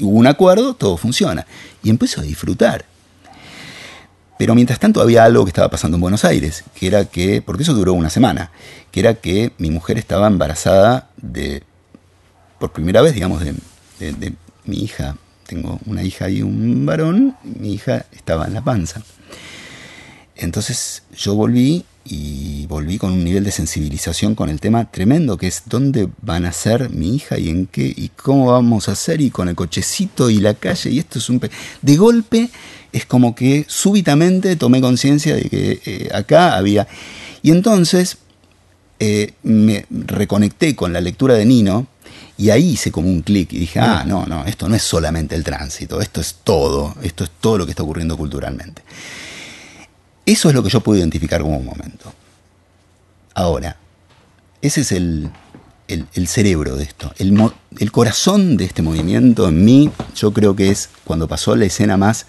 hubo 0.00 0.18
un 0.18 0.26
acuerdo, 0.26 0.74
todo 0.74 0.96
funciona, 0.96 1.46
y 1.82 1.90
empiezo 1.90 2.20
a 2.20 2.24
disfrutar. 2.24 2.86
Pero 4.38 4.54
mientras 4.54 4.78
tanto 4.78 5.02
había 5.02 5.24
algo 5.24 5.44
que 5.44 5.50
estaba 5.50 5.68
pasando 5.68 5.96
en 5.96 6.00
Buenos 6.00 6.24
Aires, 6.24 6.64
que 6.74 6.86
era 6.86 7.04
que, 7.06 7.42
porque 7.42 7.64
eso 7.64 7.74
duró 7.74 7.92
una 7.92 8.08
semana, 8.08 8.52
que 8.92 9.00
era 9.00 9.14
que 9.14 9.52
mi 9.58 9.70
mujer 9.70 9.98
estaba 9.98 10.28
embarazada 10.28 11.10
de, 11.16 11.64
por 12.60 12.72
primera 12.72 13.02
vez, 13.02 13.14
digamos, 13.14 13.42
de, 13.42 13.54
mi 14.64 14.78
hija 14.82 15.16
tengo 15.48 15.80
una 15.86 16.02
hija 16.02 16.28
y 16.28 16.42
un 16.42 16.84
varón, 16.84 17.34
mi 17.42 17.72
hija 17.72 18.04
estaba 18.12 18.46
en 18.46 18.54
la 18.54 18.62
panza. 18.62 19.02
Entonces 20.36 21.02
yo 21.16 21.34
volví 21.34 21.84
y 22.04 22.66
volví 22.66 22.98
con 22.98 23.12
un 23.12 23.24
nivel 23.24 23.44
de 23.44 23.50
sensibilización 23.50 24.34
con 24.34 24.50
el 24.50 24.60
tema 24.60 24.90
tremendo, 24.90 25.38
que 25.38 25.46
es 25.46 25.62
dónde 25.66 26.08
van 26.20 26.44
a 26.44 26.52
ser 26.52 26.90
mi 26.90 27.16
hija 27.16 27.38
y 27.38 27.48
en 27.48 27.66
qué 27.66 27.92
y 27.96 28.10
cómo 28.10 28.52
vamos 28.52 28.88
a 28.88 28.92
hacer 28.92 29.20
y 29.22 29.30
con 29.30 29.48
el 29.48 29.56
cochecito 29.56 30.28
y 30.28 30.38
la 30.38 30.54
calle 30.54 30.90
y 30.90 30.98
esto 30.98 31.18
es 31.18 31.28
un... 31.30 31.40
De 31.80 31.96
golpe 31.96 32.50
es 32.92 33.06
como 33.06 33.34
que 33.34 33.64
súbitamente 33.68 34.56
tomé 34.56 34.80
conciencia 34.80 35.34
de 35.36 35.42
que 35.42 35.80
eh, 35.84 36.08
acá 36.12 36.56
había... 36.56 36.86
Y 37.42 37.50
entonces 37.50 38.18
eh, 39.00 39.34
me 39.42 39.86
reconecté 39.90 40.74
con 40.74 40.92
la 40.92 41.00
lectura 41.00 41.34
de 41.34 41.46
Nino, 41.46 41.86
y 42.38 42.50
ahí 42.50 42.70
hice 42.70 42.92
como 42.92 43.08
un 43.08 43.22
clic 43.22 43.52
y 43.52 43.58
dije, 43.58 43.80
ah, 43.80 44.04
no, 44.06 44.24
no, 44.24 44.44
esto 44.44 44.68
no 44.68 44.76
es 44.76 44.82
solamente 44.82 45.34
el 45.34 45.42
tránsito, 45.42 46.00
esto 46.00 46.20
es 46.20 46.36
todo, 46.44 46.94
esto 47.02 47.24
es 47.24 47.30
todo 47.40 47.58
lo 47.58 47.64
que 47.66 47.72
está 47.72 47.82
ocurriendo 47.82 48.16
culturalmente. 48.16 48.82
Eso 50.24 50.48
es 50.48 50.54
lo 50.54 50.62
que 50.62 50.70
yo 50.70 50.80
puedo 50.80 51.00
identificar 51.00 51.42
como 51.42 51.58
un 51.58 51.64
momento. 51.64 52.12
Ahora, 53.34 53.76
ese 54.62 54.82
es 54.82 54.92
el, 54.92 55.30
cerebro 56.28 56.76
de 56.76 56.84
esto. 56.84 57.12
El, 57.18 57.50
el, 57.80 57.90
corazón 57.90 58.56
de 58.56 58.66
este 58.66 58.82
movimiento 58.82 59.48
en 59.48 59.64
mí, 59.64 59.90
yo 60.14 60.32
creo 60.32 60.54
que 60.54 60.70
es 60.70 60.90
cuando 61.02 61.26
pasó 61.26 61.56
la 61.56 61.64
escena 61.64 61.96
más 61.96 62.26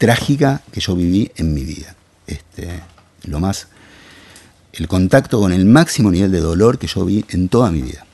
trágica 0.00 0.62
que 0.72 0.80
yo 0.80 0.96
viví 0.96 1.30
en 1.36 1.52
mi 1.52 1.62
vida. 1.62 1.94
Este, 2.26 2.80
lo 3.24 3.38
más. 3.38 3.68
El 4.72 4.88
contacto 4.88 5.38
con 5.38 5.52
el 5.52 5.66
máximo 5.66 6.10
nivel 6.10 6.32
de 6.32 6.40
dolor 6.40 6.78
que 6.78 6.86
yo 6.86 7.04
vi 7.04 7.24
en 7.28 7.50
toda 7.50 7.70
mi 7.70 7.82
vida. 7.82 8.06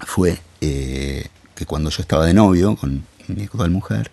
Fue 0.00 0.38
eh, 0.60 1.26
que 1.54 1.64
cuando 1.64 1.88
yo 1.88 2.02
estaba 2.02 2.26
de 2.26 2.34
novio 2.34 2.76
con 2.76 3.06
mi 3.26 3.44
actual 3.44 3.70
mujer, 3.70 4.10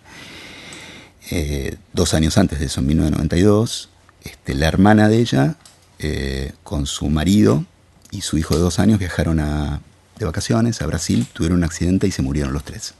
eh, 1.30 1.76
dos 1.92 2.14
años 2.14 2.38
antes 2.38 2.60
de 2.60 2.66
eso, 2.66 2.80
en 2.80 2.86
1992, 2.86 3.90
este, 4.24 4.54
la 4.54 4.66
hermana 4.66 5.10
de 5.10 5.18
ella, 5.18 5.56
eh, 5.98 6.52
con 6.62 6.86
su 6.86 7.10
marido 7.10 7.66
y 8.10 8.22
su 8.22 8.38
hijo 8.38 8.54
de 8.54 8.60
dos 8.60 8.78
años, 8.78 8.98
viajaron 8.98 9.38
a, 9.40 9.82
de 10.18 10.24
vacaciones 10.24 10.80
a 10.80 10.86
Brasil, 10.86 11.26
tuvieron 11.34 11.58
un 11.58 11.64
accidente 11.64 12.06
y 12.06 12.10
se 12.10 12.22
murieron 12.22 12.54
los 12.54 12.64
tres 12.64 12.94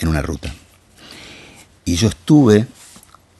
en 0.00 0.08
una 0.08 0.22
ruta. 0.22 0.52
Y 1.84 1.94
yo 1.94 2.08
estuve 2.08 2.66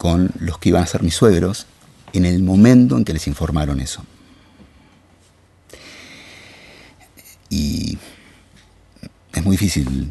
con 0.01 0.31
los 0.39 0.57
que 0.57 0.71
iban 0.71 0.83
a 0.83 0.87
ser 0.87 1.03
mis 1.03 1.15
suegros 1.15 1.67
en 2.15 2.25
el 2.25 2.43
momento 2.43 2.97
en 2.97 3.05
que 3.05 3.13
les 3.13 3.27
informaron 3.27 3.81
eso. 3.81 4.03
Y 7.51 7.99
es 9.35 9.45
muy 9.45 9.59
difícil 9.59 10.11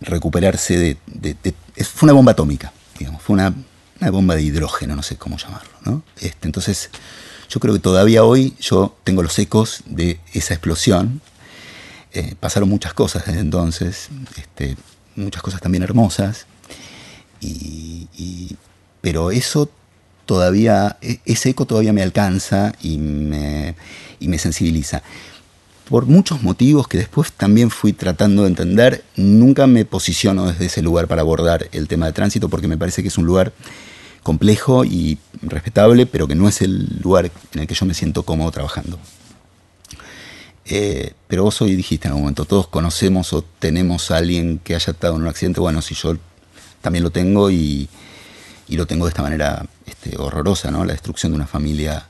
recuperarse 0.00 0.98
de, 1.06 1.54
fue 1.84 2.06
una 2.08 2.12
bomba 2.12 2.32
atómica, 2.32 2.72
digamos, 2.98 3.22
fue 3.22 3.34
una, 3.34 3.54
bomba 4.10 4.34
de 4.34 4.42
hidrógeno, 4.42 4.96
no 4.96 5.02
sé 5.04 5.16
cómo 5.16 5.38
llamarlo, 5.38 5.70
¿no? 5.84 6.02
Este, 6.18 6.48
entonces, 6.48 6.90
yo 7.48 7.60
creo 7.60 7.72
que 7.72 7.80
todavía 7.80 8.24
hoy 8.24 8.56
yo 8.60 8.96
tengo 9.04 9.22
los 9.22 9.38
ecos 9.38 9.84
de 9.86 10.18
esa 10.32 10.54
explosión. 10.54 11.20
Eh, 12.12 12.34
pasaron 12.40 12.68
muchas 12.68 12.94
cosas 12.94 13.26
desde 13.26 13.38
entonces, 13.38 14.08
este, 14.36 14.76
muchas 15.14 15.40
cosas 15.40 15.60
también 15.60 15.84
hermosas, 15.84 16.46
pero 19.00 19.30
eso 19.30 19.70
todavía, 20.26 20.96
e, 21.02 21.20
ese 21.24 21.50
eco 21.50 21.66
todavía 21.66 21.92
me 21.92 22.02
alcanza 22.02 22.72
y 22.82 22.98
me, 22.98 23.74
y 24.18 24.28
me 24.28 24.38
sensibiliza 24.38 25.02
por 25.90 26.06
muchos 26.06 26.44
motivos 26.44 26.86
que 26.86 26.98
después 26.98 27.32
también 27.32 27.68
fui 27.68 27.92
tratando 27.92 28.42
de 28.42 28.48
entender, 28.48 29.04
nunca 29.16 29.66
me 29.66 29.84
posiciono 29.84 30.46
desde 30.46 30.66
ese 30.66 30.82
lugar 30.82 31.08
para 31.08 31.22
abordar 31.22 31.68
el 31.72 31.88
tema 31.88 32.06
de 32.06 32.12
tránsito 32.12 32.48
porque 32.48 32.68
me 32.68 32.78
parece 32.78 33.02
que 33.02 33.08
es 33.08 33.18
un 33.18 33.26
lugar 33.26 33.52
complejo 34.22 34.84
y 34.84 35.18
respetable, 35.42 36.06
pero 36.06 36.28
que 36.28 36.36
no 36.36 36.48
es 36.48 36.62
el 36.62 37.00
lugar 37.02 37.32
en 37.54 37.60
el 37.60 37.66
que 37.66 37.74
yo 37.74 37.86
me 37.86 37.94
siento 37.94 38.22
cómodo 38.22 38.52
trabajando. 38.52 39.00
Eh, 40.66 41.14
pero 41.26 41.42
vos 41.42 41.60
hoy 41.60 41.74
dijiste 41.74 42.06
en 42.06 42.12
algún 42.12 42.22
momento, 42.22 42.44
todos 42.44 42.68
conocemos 42.68 43.32
o 43.32 43.42
tenemos 43.42 44.12
a 44.12 44.18
alguien 44.18 44.60
que 44.62 44.76
haya 44.76 44.92
estado 44.92 45.16
en 45.16 45.22
un 45.22 45.28
accidente, 45.28 45.58
bueno, 45.58 45.82
si 45.82 45.96
yo 45.96 46.16
también 46.82 47.02
lo 47.02 47.10
tengo 47.10 47.50
y, 47.50 47.88
lo 48.76 48.86
tengo 48.86 49.06
de 49.06 49.10
esta 49.10 49.22
manera 49.22 49.66
este, 49.86 50.16
horrorosa, 50.18 50.70
¿no? 50.70 50.84
La 50.84 50.92
destrucción 50.92 51.32
de 51.32 51.36
una 51.36 51.46
familia 51.46 52.06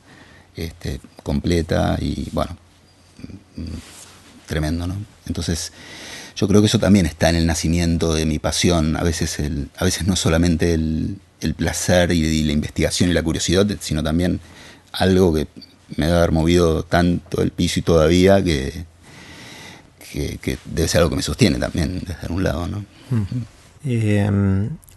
este, 0.57 1.01
completa 1.23 1.96
y 2.01 2.29
bueno, 2.33 2.57
tremendo, 4.46 4.87
¿no? 4.87 4.96
Entonces, 5.27 5.73
yo 6.37 6.49
creo 6.49 6.61
que 6.61 6.66
eso 6.66 6.79
también 6.79 7.07
está 7.07 7.31
en 7.31 7.37
el 7.37 7.46
nacimiento 7.46 8.14
de 8.14 8.27
mi 8.27 8.38
pasión. 8.38 8.96
A 8.96 9.03
veces, 9.03 9.38
el, 9.38 9.70
a 9.77 9.85
veces 9.85 10.07
no 10.07 10.16
solamente 10.16 10.75
el, 10.75 11.20
placer 11.57 12.12
y, 12.12 12.42
la 12.44 12.53
investigación 12.53 13.11
y 13.11 13.12
la 13.14 13.23
curiosidad, 13.23 13.66
sino 13.81 14.03
también 14.03 14.40
algo 14.92 15.33
que 15.33 15.49
me 15.96 16.07
debe 16.07 16.18
haber 16.18 16.33
movido 16.33 16.83
tanto 16.83 17.42
el 17.42 17.51
piso 17.51 17.81
y 17.81 17.83
todavía 17.83 18.42
que, 18.42 18.85
que, 20.12 20.59
debe 20.66 20.88
ser 20.88 20.99
algo 20.99 21.11
que 21.11 21.16
me 21.16 21.23
sostiene 21.23 21.59
también 21.59 22.03
desde 22.07 22.33
un 22.33 22.42
lado, 22.42 22.66
¿no? 22.66 22.85
Eh, 23.85 24.31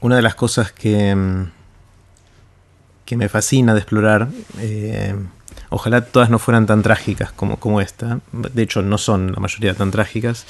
una 0.01 0.15
de 0.15 0.21
las 0.21 0.35
cosas 0.35 0.71
que, 0.71 1.15
que 3.05 3.17
me 3.17 3.29
fascina 3.29 3.73
de 3.73 3.79
explorar 3.79 4.29
eh, 4.59 5.15
Ojalá 5.75 6.01
todas 6.01 6.29
no 6.29 6.37
fueran 6.37 6.67
tan 6.67 6.83
trágicas 6.83 7.31
como, 7.31 7.57
como 7.57 7.81
esta. 7.81 8.19
De 8.31 8.61
hecho, 8.61 8.83
no 8.83 8.99
son 8.99 9.31
la 9.31 9.39
mayoría 9.39 9.73
tan 9.73 9.89
trágicas. 9.89 10.45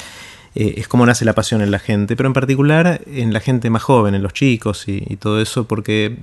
Eh, 0.53 0.73
es 0.77 0.89
como 0.89 1.05
nace 1.05 1.23
la 1.23 1.31
pasión 1.33 1.61
en 1.61 1.71
la 1.71 1.79
gente, 1.79 2.17
pero 2.17 2.27
en 2.27 2.33
particular 2.33 2.99
en 3.07 3.31
la 3.31 3.39
gente 3.39 3.69
más 3.69 3.83
joven, 3.83 4.15
en 4.15 4.21
los 4.21 4.33
chicos 4.33 4.83
y, 4.87 5.15
todo 5.15 5.41
eso, 5.41 5.65
porque 5.65 6.17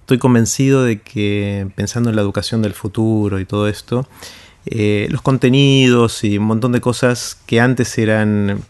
estoy 0.00 0.18
convencido 0.18 0.84
de 0.84 1.00
que 1.00 1.66
pensando 1.74 2.08
en 2.10 2.14
la 2.14 2.22
educación 2.22 2.62
del 2.62 2.72
futuro 2.72 3.40
y 3.40 3.44
todo 3.44 3.66
esto, 3.66 4.06
eh, 4.64 5.08
los 5.10 5.22
contenidos 5.22 6.22
y 6.22 6.38
un 6.38 6.44
montón 6.44 6.70
de 6.70 6.80
cosas 6.80 7.36
que 7.46 7.60
antes 7.60 7.98
eran 7.98 8.62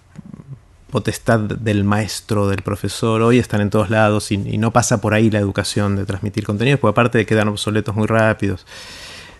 potestad 0.90 1.40
del 1.40 1.84
maestro, 1.84 2.48
del 2.48 2.62
profesor, 2.62 3.22
hoy 3.22 3.38
están 3.38 3.60
en 3.60 3.70
todos 3.70 3.90
lados 3.90 4.30
y, 4.30 4.38
no 4.58 4.72
pasa 4.72 5.00
por 5.00 5.14
ahí 5.14 5.30
la 5.30 5.38
educación 5.38 5.96
de 5.96 6.04
transmitir 6.04 6.44
contenidos, 6.44 6.80
porque 6.80 6.92
aparte 6.92 7.26
quedan 7.26 7.48
obsoletos 7.48 7.94
muy 7.94 8.06
rápidos 8.06 8.66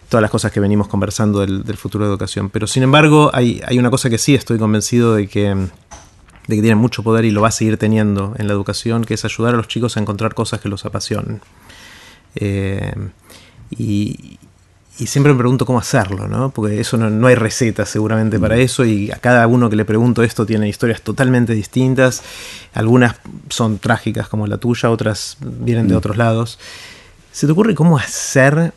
todas 0.09 0.23
las 0.23 0.31
cosas 0.31 0.53
que 0.53 0.61
venimos 0.61 0.87
conversando 0.87 1.41
del, 1.41 1.77
futuro 1.77 2.05
de 2.05 2.11
educación. 2.11 2.51
Pero 2.51 2.67
sin 2.67 2.85
embargo, 2.85 3.31
hay, 3.33 3.61
hay, 3.67 3.79
una 3.79 3.91
cosa 3.91 4.09
que 4.09 4.19
sí 4.19 4.35
estoy 4.35 4.59
convencido 4.59 5.15
de 5.15 5.27
que, 5.27 5.49
de 5.49 6.57
que 6.57 6.63
tiene 6.63 6.77
mucho 6.77 7.03
poder 7.03 7.25
y 7.25 7.33
lo 7.33 7.41
va 7.41 7.49
a 7.49 7.53
seguir 7.53 7.77
teniendo 7.77 8.35
en 8.39 8.47
la 8.47 8.53
educación, 8.53 9.05
que 9.05 9.15
es 9.15 9.25
ayudar 9.25 9.55
a 9.55 9.57
los 9.57 9.67
chicos 9.67 9.97
a 9.97 10.01
encontrar 10.01 10.35
cosas 10.35 10.61
que 10.61 10.69
los 10.69 10.85
apasionen. 10.85 11.41
Eh, 12.37 12.95
y, 13.71 14.39
y 14.99 15.07
siempre 15.07 15.33
me 15.33 15.39
pregunto 15.39 15.67
cómo 15.67 15.79
hacerlo, 15.79 16.27
¿no? 16.27 16.51
Porque 16.51 16.81
eso 16.81 16.97
no, 16.97 17.27
hay 17.27 17.35
receta 17.35 17.85
seguramente 17.85 18.39
para 18.39 18.57
eso 18.57 18.85
y 18.85 19.11
a 19.11 19.17
cada 19.17 19.47
uno 19.47 19.69
que 19.69 19.77
le 19.77 19.85
pregunto 19.85 20.23
esto 20.23 20.47
tiene 20.47 20.69
historias 20.69 21.03
totalmente 21.03 21.53
distintas. 21.53 22.23
Algunas 22.73 23.17
son 23.51 23.79
trágicas 23.79 24.29
como 24.29 24.47
la 24.47 24.57
tuya, 24.57 24.91
otras 24.91 25.37
vienen 25.41 25.89
de 25.89 25.95
mm. 25.95 25.99
otros 25.99 26.17
lados. 26.17 26.59
¿Se 27.31 27.47
te 27.47 27.53
ocurre 27.53 27.75
cómo 27.75 27.99
hacer 27.99 28.73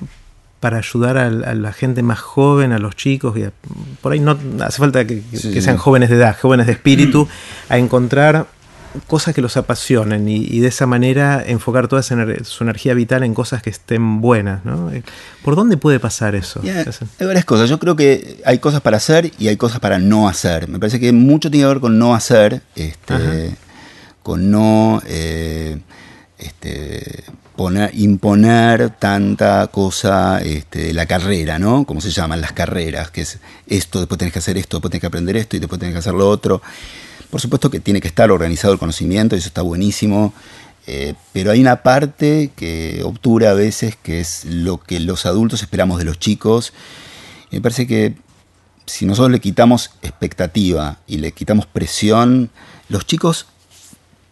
para 0.59 0.79
ayudar 0.79 1.17
a, 1.17 1.29
la 1.29 1.71
gente 1.71 2.03
más 2.03 2.19
joven, 2.19 2.73
a 2.73 2.79
los 2.79 2.97
chicos? 2.97 3.37
Y 3.37 3.45
por 4.01 4.11
ahí 4.11 4.19
no 4.19 4.37
hace 4.61 4.77
falta 4.77 5.07
que, 5.07 5.21
sean 5.61 5.77
jóvenes 5.77 6.09
de 6.09 6.17
edad, 6.17 6.35
jóvenes 6.37 6.67
de 6.67 6.73
espíritu, 6.73 7.29
a 7.69 7.77
encontrar 7.77 8.47
cosas 9.07 9.35
que 9.35 9.41
los 9.41 9.57
apasionen 9.57 10.27
y, 10.27 10.59
de 10.59 10.67
esa 10.67 10.85
manera 10.85 11.43
enfocar 11.45 11.87
toda 11.87 12.01
su 12.03 12.63
energía 12.63 12.93
vital 12.93 13.23
en 13.23 13.33
cosas 13.33 13.61
que 13.61 13.69
estén 13.69 14.21
buenas. 14.21 14.65
¿no? 14.65 14.91
¿Por 15.43 15.55
dónde 15.55 15.77
puede 15.77 15.99
pasar 15.99 16.35
eso? 16.35 16.61
hay 17.19 17.25
varias 17.25 17.45
cosas. 17.45 17.69
Yo 17.69 17.79
creo 17.79 17.95
que 17.95 18.41
hay 18.45 18.59
cosas 18.59 18.81
para 18.81 18.97
hacer 18.97 19.31
y 19.37 19.47
hay 19.47 19.57
cosas 19.57 19.79
para 19.79 19.99
no 19.99 20.27
hacer. 20.27 20.67
Me 20.67 20.79
parece 20.79 20.99
que 20.99 21.11
mucho 21.11 21.51
tiene 21.51 21.65
que 21.65 21.73
ver 21.73 21.79
con 21.79 21.99
no 21.99 22.15
hacer, 22.15 22.61
este, 22.75 23.55
con 24.23 24.51
no 24.51 25.01
eh, 25.05 25.79
este, 26.37 27.23
poner, 27.59 27.91
imponer 27.93 28.89
tanta 28.89 29.67
cosa 29.67 30.39
este, 30.41 30.79
de 30.79 30.93
la 30.93 31.05
carrera, 31.05 31.59
¿no? 31.59 31.83
Como 31.83 31.99
se 31.99 32.09
llaman 32.09 32.39
las 32.39 32.53
carreras, 32.53 33.11
que 33.11 33.19
es 33.19 33.39
esto, 33.67 33.99
después 33.99 34.17
tenés 34.17 34.31
que 34.31 34.39
hacer 34.39 34.57
esto, 34.57 34.77
después 34.77 34.91
tenés 34.91 35.01
que 35.01 35.07
aprender 35.07 35.35
esto 35.35 35.57
y 35.57 35.59
después 35.59 35.77
tenés 35.77 35.93
que 35.93 35.99
hacer 35.99 36.13
lo 36.13 36.29
otro. 36.29 36.61
Por 37.29 37.41
supuesto 37.41 37.69
que 37.69 37.81
tiene 37.81 37.99
que 37.99 38.07
estar 38.07 38.31
organizado 38.31 38.71
el 38.71 38.79
conocimiento, 38.79 39.35
y 39.35 39.39
eso 39.39 39.49
está 39.49 39.61
buenísimo, 39.61 40.33
eh, 40.87 41.15
pero 41.33 41.51
hay 41.51 41.59
una 41.59 41.83
parte 41.83 42.51
que 42.55 43.01
obtura 43.03 43.49
a 43.49 43.55
veces 43.55 43.97
que 44.01 44.21
es 44.21 44.45
lo 44.45 44.77
que 44.77 45.01
los 45.01 45.25
adultos 45.25 45.61
esperamos 45.61 45.97
de 45.97 46.05
los 46.05 46.17
chicos. 46.17 46.71
me 47.51 47.59
parece 47.59 47.85
que 47.87 48.15
si 48.85 49.05
nosotros 49.05 49.33
le 49.33 49.41
quitamos 49.41 49.91
expectativa 50.01 50.99
y 51.07 51.17
le 51.17 51.33
quitamos 51.33 51.65
presión, 51.65 52.51
los 52.87 53.05
chicos 53.05 53.47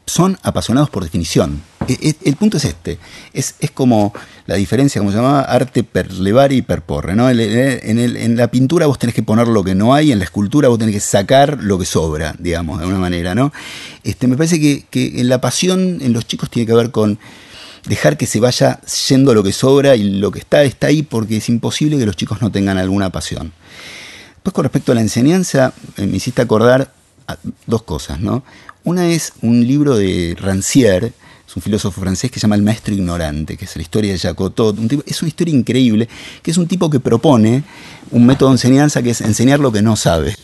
son 0.05 0.39
apasionados 0.43 0.89
por 0.89 1.03
definición. 1.03 1.61
E, 1.87 1.93
e, 2.09 2.15
el, 2.25 2.35
punto 2.35 2.57
es 2.57 2.65
este, 2.65 2.99
es, 3.33 3.55
como 3.73 4.13
la 4.45 4.55
diferencia, 4.55 4.99
como 4.99 5.11
se 5.11 5.17
llamaba, 5.17 5.41
arte 5.41 5.83
per 5.83 6.11
levare 6.11 6.55
y 6.55 6.61
per 6.61 6.81
porre. 6.81 7.15
¿no? 7.15 7.29
En, 7.29 8.37
la 8.37 8.47
pintura 8.49 8.87
vos 8.87 8.99
tenés 8.99 9.15
que 9.15 9.23
poner 9.23 9.47
lo 9.47 9.63
que 9.63 9.75
no 9.75 9.93
hay, 9.93 10.11
en 10.11 10.19
la 10.19 10.25
escultura 10.25 10.67
vos 10.67 10.79
tenés 10.79 10.95
que 10.95 11.01
sacar 11.01 11.63
lo 11.63 11.79
que 11.79 11.85
sobra, 11.85 12.35
digamos, 12.37 12.77
de 12.77 12.83
alguna 12.83 12.99
manera. 12.99 13.35
¿no? 13.35 13.53
Este, 14.03 14.27
me 14.27 14.35
parece 14.35 14.59
que, 14.59 14.85
en 14.93 15.29
la 15.29 15.39
pasión 15.39 15.99
en 16.01 16.13
los 16.13 16.27
chicos 16.27 16.49
tiene 16.49 16.65
que 16.65 16.73
ver 16.73 16.91
con 16.91 17.19
dejar 17.87 18.17
que 18.17 18.25
se 18.25 18.39
vaya 18.39 18.81
yendo 19.07 19.33
lo 19.33 19.43
que 19.43 19.53
sobra 19.53 19.95
y 19.95 20.03
lo 20.03 20.31
que 20.31 20.39
está 20.39 20.63
está 20.63 20.87
ahí 20.87 21.03
porque 21.03 21.37
es 21.37 21.47
imposible 21.47 21.97
que 21.97 22.05
los 22.05 22.17
chicos 22.17 22.41
no 22.41 22.51
tengan 22.51 22.77
alguna 22.77 23.09
pasión. 23.11 23.53
Después 24.35 24.53
con 24.53 24.63
respecto 24.63 24.91
a 24.91 24.95
la 24.95 25.01
enseñanza, 25.01 25.73
eh, 25.95 26.05
me 26.05 26.17
hiciste 26.17 26.41
acordar 26.41 26.91
dos 27.65 27.83
cosas, 27.83 28.19
¿no? 28.19 28.43
Una 28.83 29.09
es 29.09 29.33
un 29.41 29.67
libro 29.67 29.97
de 29.97 30.35
Rancière, 30.37 31.11
es 31.47 31.55
un 31.55 31.61
filósofo 31.61 32.01
francés 32.01 32.29
que 32.29 32.39
se 32.39 32.43
llama 32.43 32.55
El 32.55 32.61
Maestro 32.61 32.93
Ignorante, 32.93 33.55
que 33.55 33.65
es 33.65 33.75
la 33.75 33.81
historia 33.81 34.11
de 34.11 34.19
Jacotot. 34.19 34.77
es 35.05 35.21
una 35.21 35.29
historia 35.29 35.55
increíble, 35.55 36.09
que 36.41 36.51
es 36.51 36.57
un 36.57 36.67
tipo 36.67 36.89
que 36.89 36.99
propone 36.99 37.63
un 38.11 38.25
método 38.25 38.49
de 38.49 38.55
enseñanza 38.55 39.01
que 39.01 39.11
es 39.11 39.21
enseñar 39.21 39.59
lo 39.59 39.71
que 39.71 39.81
no 39.81 39.95
sabe. 39.95 40.35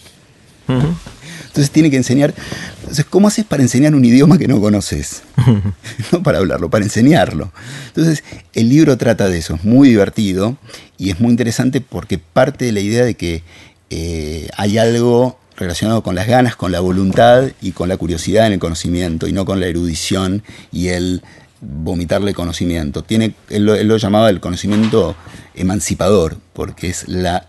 Entonces 0.67 1.71
tiene 1.71 1.91
que 1.91 1.97
enseñar. 1.97 2.33
Entonces, 2.79 3.05
¿cómo 3.05 3.27
haces 3.27 3.45
para 3.45 3.61
enseñar 3.61 3.93
un 3.93 4.05
idioma 4.05 4.37
que 4.37 4.47
no 4.47 4.61
conoces? 4.61 5.23
no 6.11 6.23
para 6.23 6.37
hablarlo, 6.37 6.69
para 6.69 6.85
enseñarlo. 6.85 7.51
Entonces, 7.87 8.23
el 8.53 8.69
libro 8.69 8.97
trata 8.97 9.27
de 9.27 9.37
eso, 9.37 9.55
es 9.55 9.63
muy 9.63 9.89
divertido 9.89 10.57
y 10.97 11.09
es 11.09 11.19
muy 11.19 11.31
interesante 11.31 11.81
porque 11.81 12.17
parte 12.17 12.65
de 12.65 12.71
la 12.71 12.79
idea 12.79 13.03
de 13.03 13.15
que 13.15 13.43
eh, 13.89 14.47
hay 14.57 14.77
algo 14.77 15.37
relacionado 15.55 16.03
con 16.03 16.15
las 16.15 16.27
ganas, 16.27 16.55
con 16.55 16.71
la 16.71 16.79
voluntad 16.79 17.51
y 17.61 17.71
con 17.71 17.89
la 17.89 17.97
curiosidad 17.97 18.47
en 18.47 18.53
el 18.53 18.59
conocimiento 18.59 19.27
y 19.27 19.33
no 19.33 19.45
con 19.45 19.59
la 19.59 19.67
erudición 19.67 20.43
y 20.71 20.89
el 20.89 21.21
vomitarle 21.61 22.33
conocimiento. 22.33 23.03
Tiene, 23.03 23.35
él, 23.49 23.65
lo, 23.65 23.97
llamaba 23.97 24.29
el 24.29 24.39
conocimiento 24.39 25.15
emancipador, 25.55 26.37
porque 26.53 26.89
es 26.89 27.07
la, 27.07 27.45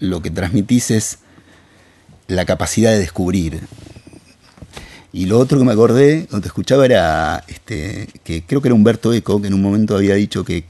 lo 0.00 0.22
que 0.22 0.30
transmitís 0.30 0.90
es 0.90 1.18
la 2.26 2.44
capacidad 2.44 2.90
de 2.90 2.98
descubrir. 2.98 3.60
Y 5.12 5.26
lo 5.26 5.38
otro 5.38 5.58
que 5.58 5.64
me 5.64 5.72
acordé 5.72 6.26
cuando 6.28 6.42
te 6.42 6.48
escuchaba 6.48 6.84
era 6.84 7.44
este, 7.48 8.08
que 8.22 8.44
creo 8.44 8.60
que 8.60 8.68
era 8.68 8.74
Humberto 8.74 9.12
Eco, 9.12 9.40
que 9.40 9.48
en 9.48 9.54
un 9.54 9.62
momento 9.62 9.96
había 9.96 10.14
dicho 10.14 10.44
que 10.44 10.64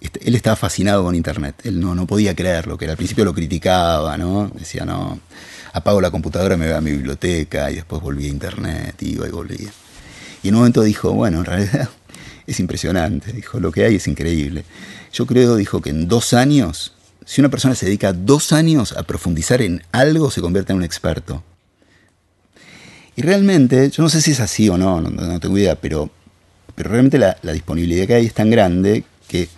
este, 0.00 0.28
él 0.28 0.34
estaba 0.34 0.56
fascinado 0.56 1.04
con 1.04 1.14
Internet. 1.14 1.54
Él 1.64 1.80
no, 1.80 1.94
no 1.94 2.06
podía 2.06 2.34
creerlo, 2.34 2.76
que 2.76 2.88
al 2.88 2.96
principio 2.96 3.24
lo 3.24 3.34
criticaba, 3.34 4.18
¿no? 4.18 4.50
Decía, 4.54 4.84
no, 4.84 5.20
apago 5.72 6.00
la 6.00 6.10
computadora, 6.10 6.56
me 6.56 6.66
voy 6.66 6.74
a 6.74 6.80
mi 6.80 6.92
biblioteca 6.92 7.70
y 7.70 7.76
después 7.76 8.02
volví 8.02 8.26
a 8.26 8.28
internet, 8.28 8.94
iba 9.02 9.26
y 9.26 9.30
volvía. 9.30 9.70
Y 10.42 10.48
en 10.48 10.54
un 10.54 10.60
momento 10.60 10.82
dijo, 10.82 11.12
bueno, 11.12 11.38
en 11.38 11.44
realidad 11.44 11.88
es 12.46 12.60
impresionante, 12.60 13.32
dijo, 13.32 13.60
lo 13.60 13.72
que 13.72 13.84
hay 13.84 13.96
es 13.96 14.06
increíble. 14.06 14.64
Yo 15.12 15.26
creo, 15.26 15.56
dijo, 15.56 15.80
que 15.80 15.90
en 15.90 16.08
dos 16.08 16.32
años, 16.32 16.94
si 17.24 17.40
una 17.40 17.50
persona 17.50 17.74
se 17.74 17.86
dedica 17.86 18.12
dos 18.12 18.52
años 18.52 18.92
a 18.92 19.02
profundizar 19.02 19.62
en 19.62 19.82
algo, 19.92 20.30
se 20.30 20.40
convierte 20.40 20.72
en 20.72 20.78
un 20.78 20.84
experto. 20.84 21.42
Y 23.16 23.22
realmente, 23.22 23.90
yo 23.90 24.02
no 24.02 24.08
sé 24.08 24.22
si 24.22 24.30
es 24.30 24.40
así 24.40 24.68
o 24.68 24.78
no, 24.78 25.00
no, 25.00 25.40
tengo 25.40 25.58
idea, 25.58 25.74
pero, 25.74 26.08
pero 26.74 26.90
realmente 26.90 27.18
la, 27.18 27.36
disponibilidad 27.52 28.06
que 28.06 28.14
hay 28.14 28.26
es 28.26 28.34
tan 28.34 28.48
grande 28.48 29.04
que, 29.26 29.48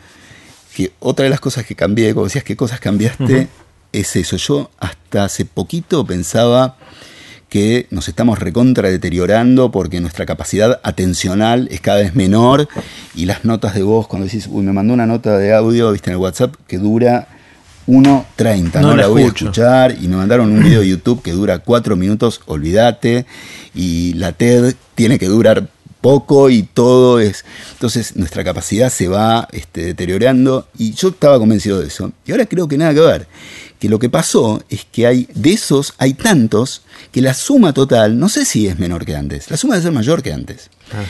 que 0.75 0.93
otra 0.99 1.25
de 1.25 1.31
las 1.31 1.41
cosas 1.41 1.67
que 1.67 1.75
cambié, 1.75 2.15
como 2.15 2.25
decías, 2.25 2.45
¿qué 2.45 2.57
cosas 2.57 2.81
cambiaste? 2.81 3.49
Es 3.93 4.17
eso. 4.17 4.37
Yo 4.37 4.71
hasta 4.79 5.25
hace 5.25 5.45
poquito 5.45 6.05
pensaba 6.07 6.77
que 7.51 7.89
nos 7.91 8.09
estamos 8.09 8.39
recontra 8.39 8.89
deteriorando 8.89 9.71
porque 9.71 10.01
nuestra 10.01 10.25
capacidad 10.25 10.81
atencional 10.85 11.69
es 11.71 11.81
cada 11.81 11.99
vez 11.99 12.15
menor 12.15 12.69
y 13.15 13.27
las 13.27 13.45
notas 13.45 13.75
de 13.75 13.83
voz, 13.83 14.07
cuando 14.07 14.27
decís, 14.27 14.47
uy, 14.49 14.63
me 14.63 14.73
mandó 14.73 14.95
una 14.95 15.07
nota 15.07 15.37
de 15.37 15.53
audio, 15.53 15.91
viste, 15.91 16.11
en 16.11 16.15
el 16.15 16.23
WhatsApp 16.23 16.55
que 16.69 16.79
dura 16.79 17.27
1.30, 17.89 18.81
no, 18.81 18.95
la, 18.95 19.09
voy 19.09 19.25
a 19.25 19.27
escuchar, 19.27 19.97
y 20.01 20.07
me 20.07 20.17
mandaron 20.17 20.53
un 20.53 20.63
video 20.63 20.81
de 20.81 20.89
YouTube 20.89 21.23
que 21.23 21.33
dura 21.33 21.59
4 21.59 21.97
minutos, 21.97 22.41
olvídate, 22.47 23.27
y 23.75 24.13
la 24.15 24.31
TED 24.31 24.75
tiene 24.95 25.19
que 25.19 25.27
durar 25.27 25.69
poco 26.01 26.51
y 26.51 26.63
todo 26.63 27.21
es... 27.21 27.45
Entonces 27.73 28.17
nuestra 28.17 28.45
capacidad 28.45 28.91
se 28.91 29.09
va 29.09 29.49
este, 29.53 29.85
deteriorando 29.85 30.67
y 30.79 30.93
yo 30.93 31.09
estaba 31.09 31.39
convencido 31.39 31.79
de 31.81 31.89
eso. 31.89 32.13
Y 32.25 32.33
ahora 32.33 32.47
creo 32.47 32.69
que 32.69 32.79
nada 32.79 32.95
que 32.95 33.01
ver 33.01 33.27
que 33.81 33.89
lo 33.89 33.99
que 33.99 34.09
pasó 34.09 34.63
es 34.69 34.85
que 34.85 35.07
hay 35.07 35.29
de 35.35 35.53
esos 35.53 35.95
hay 35.99 36.15
tantos 36.15 36.83
que 37.11 37.21
la 37.21 37.35
suma 37.35 37.73
total 37.73 38.19
no 38.19 38.29
sé 38.29 38.45
si 38.45 38.69
es 38.69 38.79
menor 38.79 39.05
que 39.05 39.17
antes, 39.17 39.51
la 39.51 39.57
suma 39.57 39.75
debe 39.75 39.85
ser 39.85 39.93
mayor 39.93 40.23
que 40.23 40.33
antes. 40.33 40.71
Ah. 40.93 41.03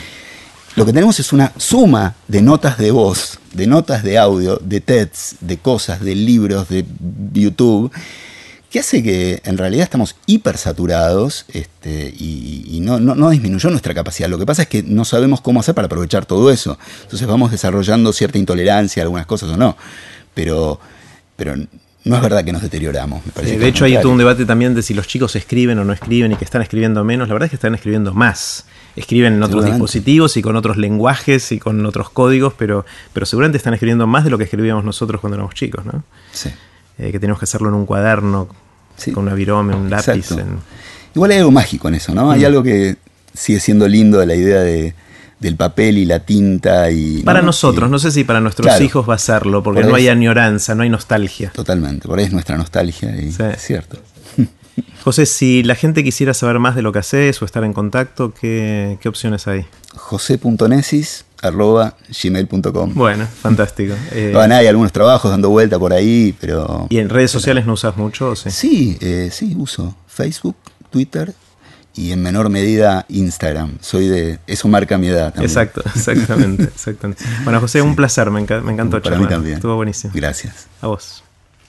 Lo 0.75 0.85
que 0.85 0.93
tenemos 0.93 1.19
es 1.19 1.33
una 1.33 1.51
suma 1.57 2.15
de 2.29 2.41
notas 2.41 2.77
de 2.77 2.91
voz, 2.91 3.39
de 3.53 3.67
notas 3.67 4.03
de 4.03 4.17
audio, 4.17 4.57
de 4.63 4.79
TEDs, 4.79 5.35
de 5.41 5.57
cosas, 5.57 5.99
de 5.99 6.15
libros, 6.15 6.69
de 6.69 6.85
YouTube, 7.33 7.91
que 8.69 8.79
hace 8.79 9.03
que 9.03 9.41
en 9.43 9.57
realidad 9.57 9.83
estamos 9.83 10.15
hipersaturados 10.27 11.45
este, 11.49 12.13
y, 12.17 12.79
no, 12.81 13.01
no, 13.01 13.29
disminuyó 13.29 13.69
nuestra 13.69 13.93
capacidad. 13.93 14.29
Lo 14.29 14.39
que 14.39 14.45
pasa 14.45 14.61
es 14.61 14.69
que 14.69 14.81
no 14.81 15.03
sabemos 15.03 15.41
cómo 15.41 15.59
hacer 15.59 15.75
para 15.75 15.87
aprovechar 15.87 16.25
todo 16.25 16.49
eso. 16.49 16.79
Entonces 17.03 17.27
vamos 17.27 17.51
desarrollando 17.51 18.13
cierta 18.13 18.37
intolerancia 18.37 19.03
a 19.03 19.03
algunas 19.03 19.25
cosas 19.25 19.49
o 19.49 19.57
no. 19.57 19.75
Pero, 20.33 20.79
pero 21.35 21.55
no 22.03 22.15
es 22.15 22.21
verdad 22.21 22.43
que 22.43 22.51
nos 22.51 22.61
deterioramos. 22.61 23.25
Me 23.25 23.31
parece 23.31 23.59
de 23.59 23.67
hecho, 23.67 23.85
hay 23.85 23.95
todo 24.01 24.11
un 24.11 24.17
debate 24.17 24.45
también 24.45 24.73
de 24.73 24.81
si 24.81 24.93
los 24.93 25.07
chicos 25.07 25.35
escriben 25.35 25.77
o 25.77 25.85
no 25.85 25.93
escriben 25.93 26.31
y 26.31 26.35
que 26.35 26.45
están 26.45 26.61
escribiendo 26.61 27.03
menos. 27.03 27.27
La 27.27 27.35
verdad 27.35 27.45
es 27.45 27.51
que 27.51 27.55
están 27.57 27.75
escribiendo 27.75 28.13
más. 28.13 28.65
Escriben 28.95 29.33
en 29.33 29.43
otros 29.43 29.65
dispositivos 29.65 30.35
y 30.35 30.41
con 30.41 30.55
otros 30.55 30.77
lenguajes 30.77 31.51
y 31.51 31.59
con 31.59 31.85
otros 31.85 32.09
códigos, 32.09 32.53
pero, 32.57 32.85
pero 33.13 33.25
seguramente 33.25 33.57
están 33.57 33.73
escribiendo 33.73 34.07
más 34.07 34.23
de 34.23 34.31
lo 34.31 34.37
que 34.37 34.45
escribíamos 34.45 34.83
nosotros 34.83 35.21
cuando 35.21 35.35
éramos 35.35 35.53
chicos, 35.53 35.85
¿no? 35.85 36.03
Sí. 36.31 36.49
Eh, 36.97 37.11
que 37.11 37.19
teníamos 37.19 37.39
que 37.39 37.45
hacerlo 37.45 37.69
en 37.69 37.75
un 37.75 37.85
cuaderno, 37.85 38.47
con 39.13 39.23
una 39.23 39.33
virome, 39.33 39.75
un 39.75 39.89
lápiz. 39.89 40.29
Igual 41.13 41.31
hay 41.31 41.37
algo 41.37 41.51
mágico 41.51 41.87
en 41.87 41.95
eso, 41.95 42.13
¿no? 42.13 42.31
Hay 42.31 42.41
mm. 42.41 42.45
algo 42.45 42.63
que 42.63 42.97
sigue 43.33 43.59
siendo 43.59 43.87
lindo 43.87 44.19
de 44.19 44.25
la 44.25 44.35
idea 44.35 44.61
de 44.61 44.93
del 45.41 45.55
papel 45.55 45.97
y 45.97 46.05
la 46.05 46.19
tinta 46.19 46.91
y 46.91 47.23
para 47.23 47.41
nosotros 47.41 47.89
no 47.89 47.97
sé 47.97 48.11
si 48.11 48.23
para 48.23 48.39
nuestros 48.39 48.79
hijos 48.79 49.09
va 49.09 49.15
a 49.15 49.17
serlo 49.17 49.63
porque 49.63 49.83
no 49.83 49.95
hay 49.95 50.07
añoranza 50.07 50.75
no 50.75 50.83
hay 50.83 50.89
nostalgia. 50.89 51.51
Totalmente 51.51 52.07
por 52.07 52.19
ahí 52.19 52.25
es 52.25 52.31
nuestra 52.31 52.57
nostalgia 52.57 53.09
y 53.19 53.29
es 53.29 53.61
cierto. 53.61 53.97
José 55.03 55.25
si 55.25 55.63
la 55.63 55.73
gente 55.73 56.03
quisiera 56.03 56.35
saber 56.35 56.59
más 56.59 56.75
de 56.75 56.83
lo 56.83 56.91
que 56.91 56.99
haces 56.99 57.41
o 57.41 57.45
estar 57.45 57.63
en 57.63 57.73
contacto 57.73 58.33
qué, 58.39 58.99
opciones 59.05 59.47
hay 59.47 59.65
josé.nesis 59.95 61.25
arroba 61.41 61.95
gmail.com 62.23 62.93
bueno 62.93 63.25
fantástico. 63.41 63.95
Eh, 64.13 64.35
hay 64.37 64.67
algunos 64.67 64.91
trabajos 64.91 65.31
dando 65.31 65.49
vuelta 65.49 65.79
por 65.79 65.91
ahí 65.91 66.35
pero 66.39 66.85
y 66.89 66.99
en 66.99 67.09
redes 67.09 67.31
sociales 67.31 67.65
no 67.65 67.73
usas 67.73 67.97
mucho 67.97 68.35
sí 68.35 68.51
sí 68.51 68.97
eh, 69.01 69.29
sí 69.31 69.55
uso 69.57 69.95
Facebook 70.07 70.55
Twitter 70.91 71.33
y 71.95 72.11
en 72.11 72.21
menor 72.21 72.49
medida 72.49 73.05
Instagram. 73.09 73.77
Soy 73.81 74.07
de. 74.07 74.39
Eso 74.47 74.67
marca 74.67 74.97
mi 74.97 75.07
edad 75.07 75.33
también. 75.33 75.49
Exacto, 75.49 75.81
exactamente. 75.95 76.63
exactamente. 76.63 77.23
Bueno, 77.43 77.59
José, 77.59 77.81
un 77.81 77.95
placer, 77.95 78.31
me, 78.31 78.41
me 78.41 78.73
encantó 78.73 79.01
Para 79.01 79.17
mí 79.17 79.27
también. 79.27 79.55
Estuvo 79.55 79.75
buenísimo. 79.75 80.13
Gracias. 80.15 80.67
A 80.81 80.87
vos. 80.87 81.23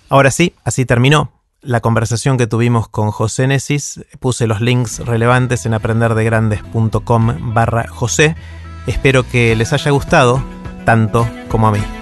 Ahora 0.08 0.30
sí, 0.30 0.54
así 0.64 0.84
terminó 0.84 1.32
la 1.62 1.80
conversación 1.80 2.36
que 2.36 2.46
tuvimos 2.46 2.88
con 2.88 3.10
José 3.10 3.46
Nesis. 3.46 4.04
Puse 4.20 4.46
los 4.46 4.60
links 4.60 4.98
relevantes 4.98 5.64
en 5.64 5.74
aprenderdegrandes.com 5.74 7.54
barra 7.54 7.86
José. 7.88 8.36
Espero 8.86 9.28
que 9.28 9.56
les 9.56 9.72
haya 9.72 9.90
gustado 9.90 10.42
tanto 10.84 11.28
como 11.48 11.68
a 11.68 11.72
mí. 11.72 12.01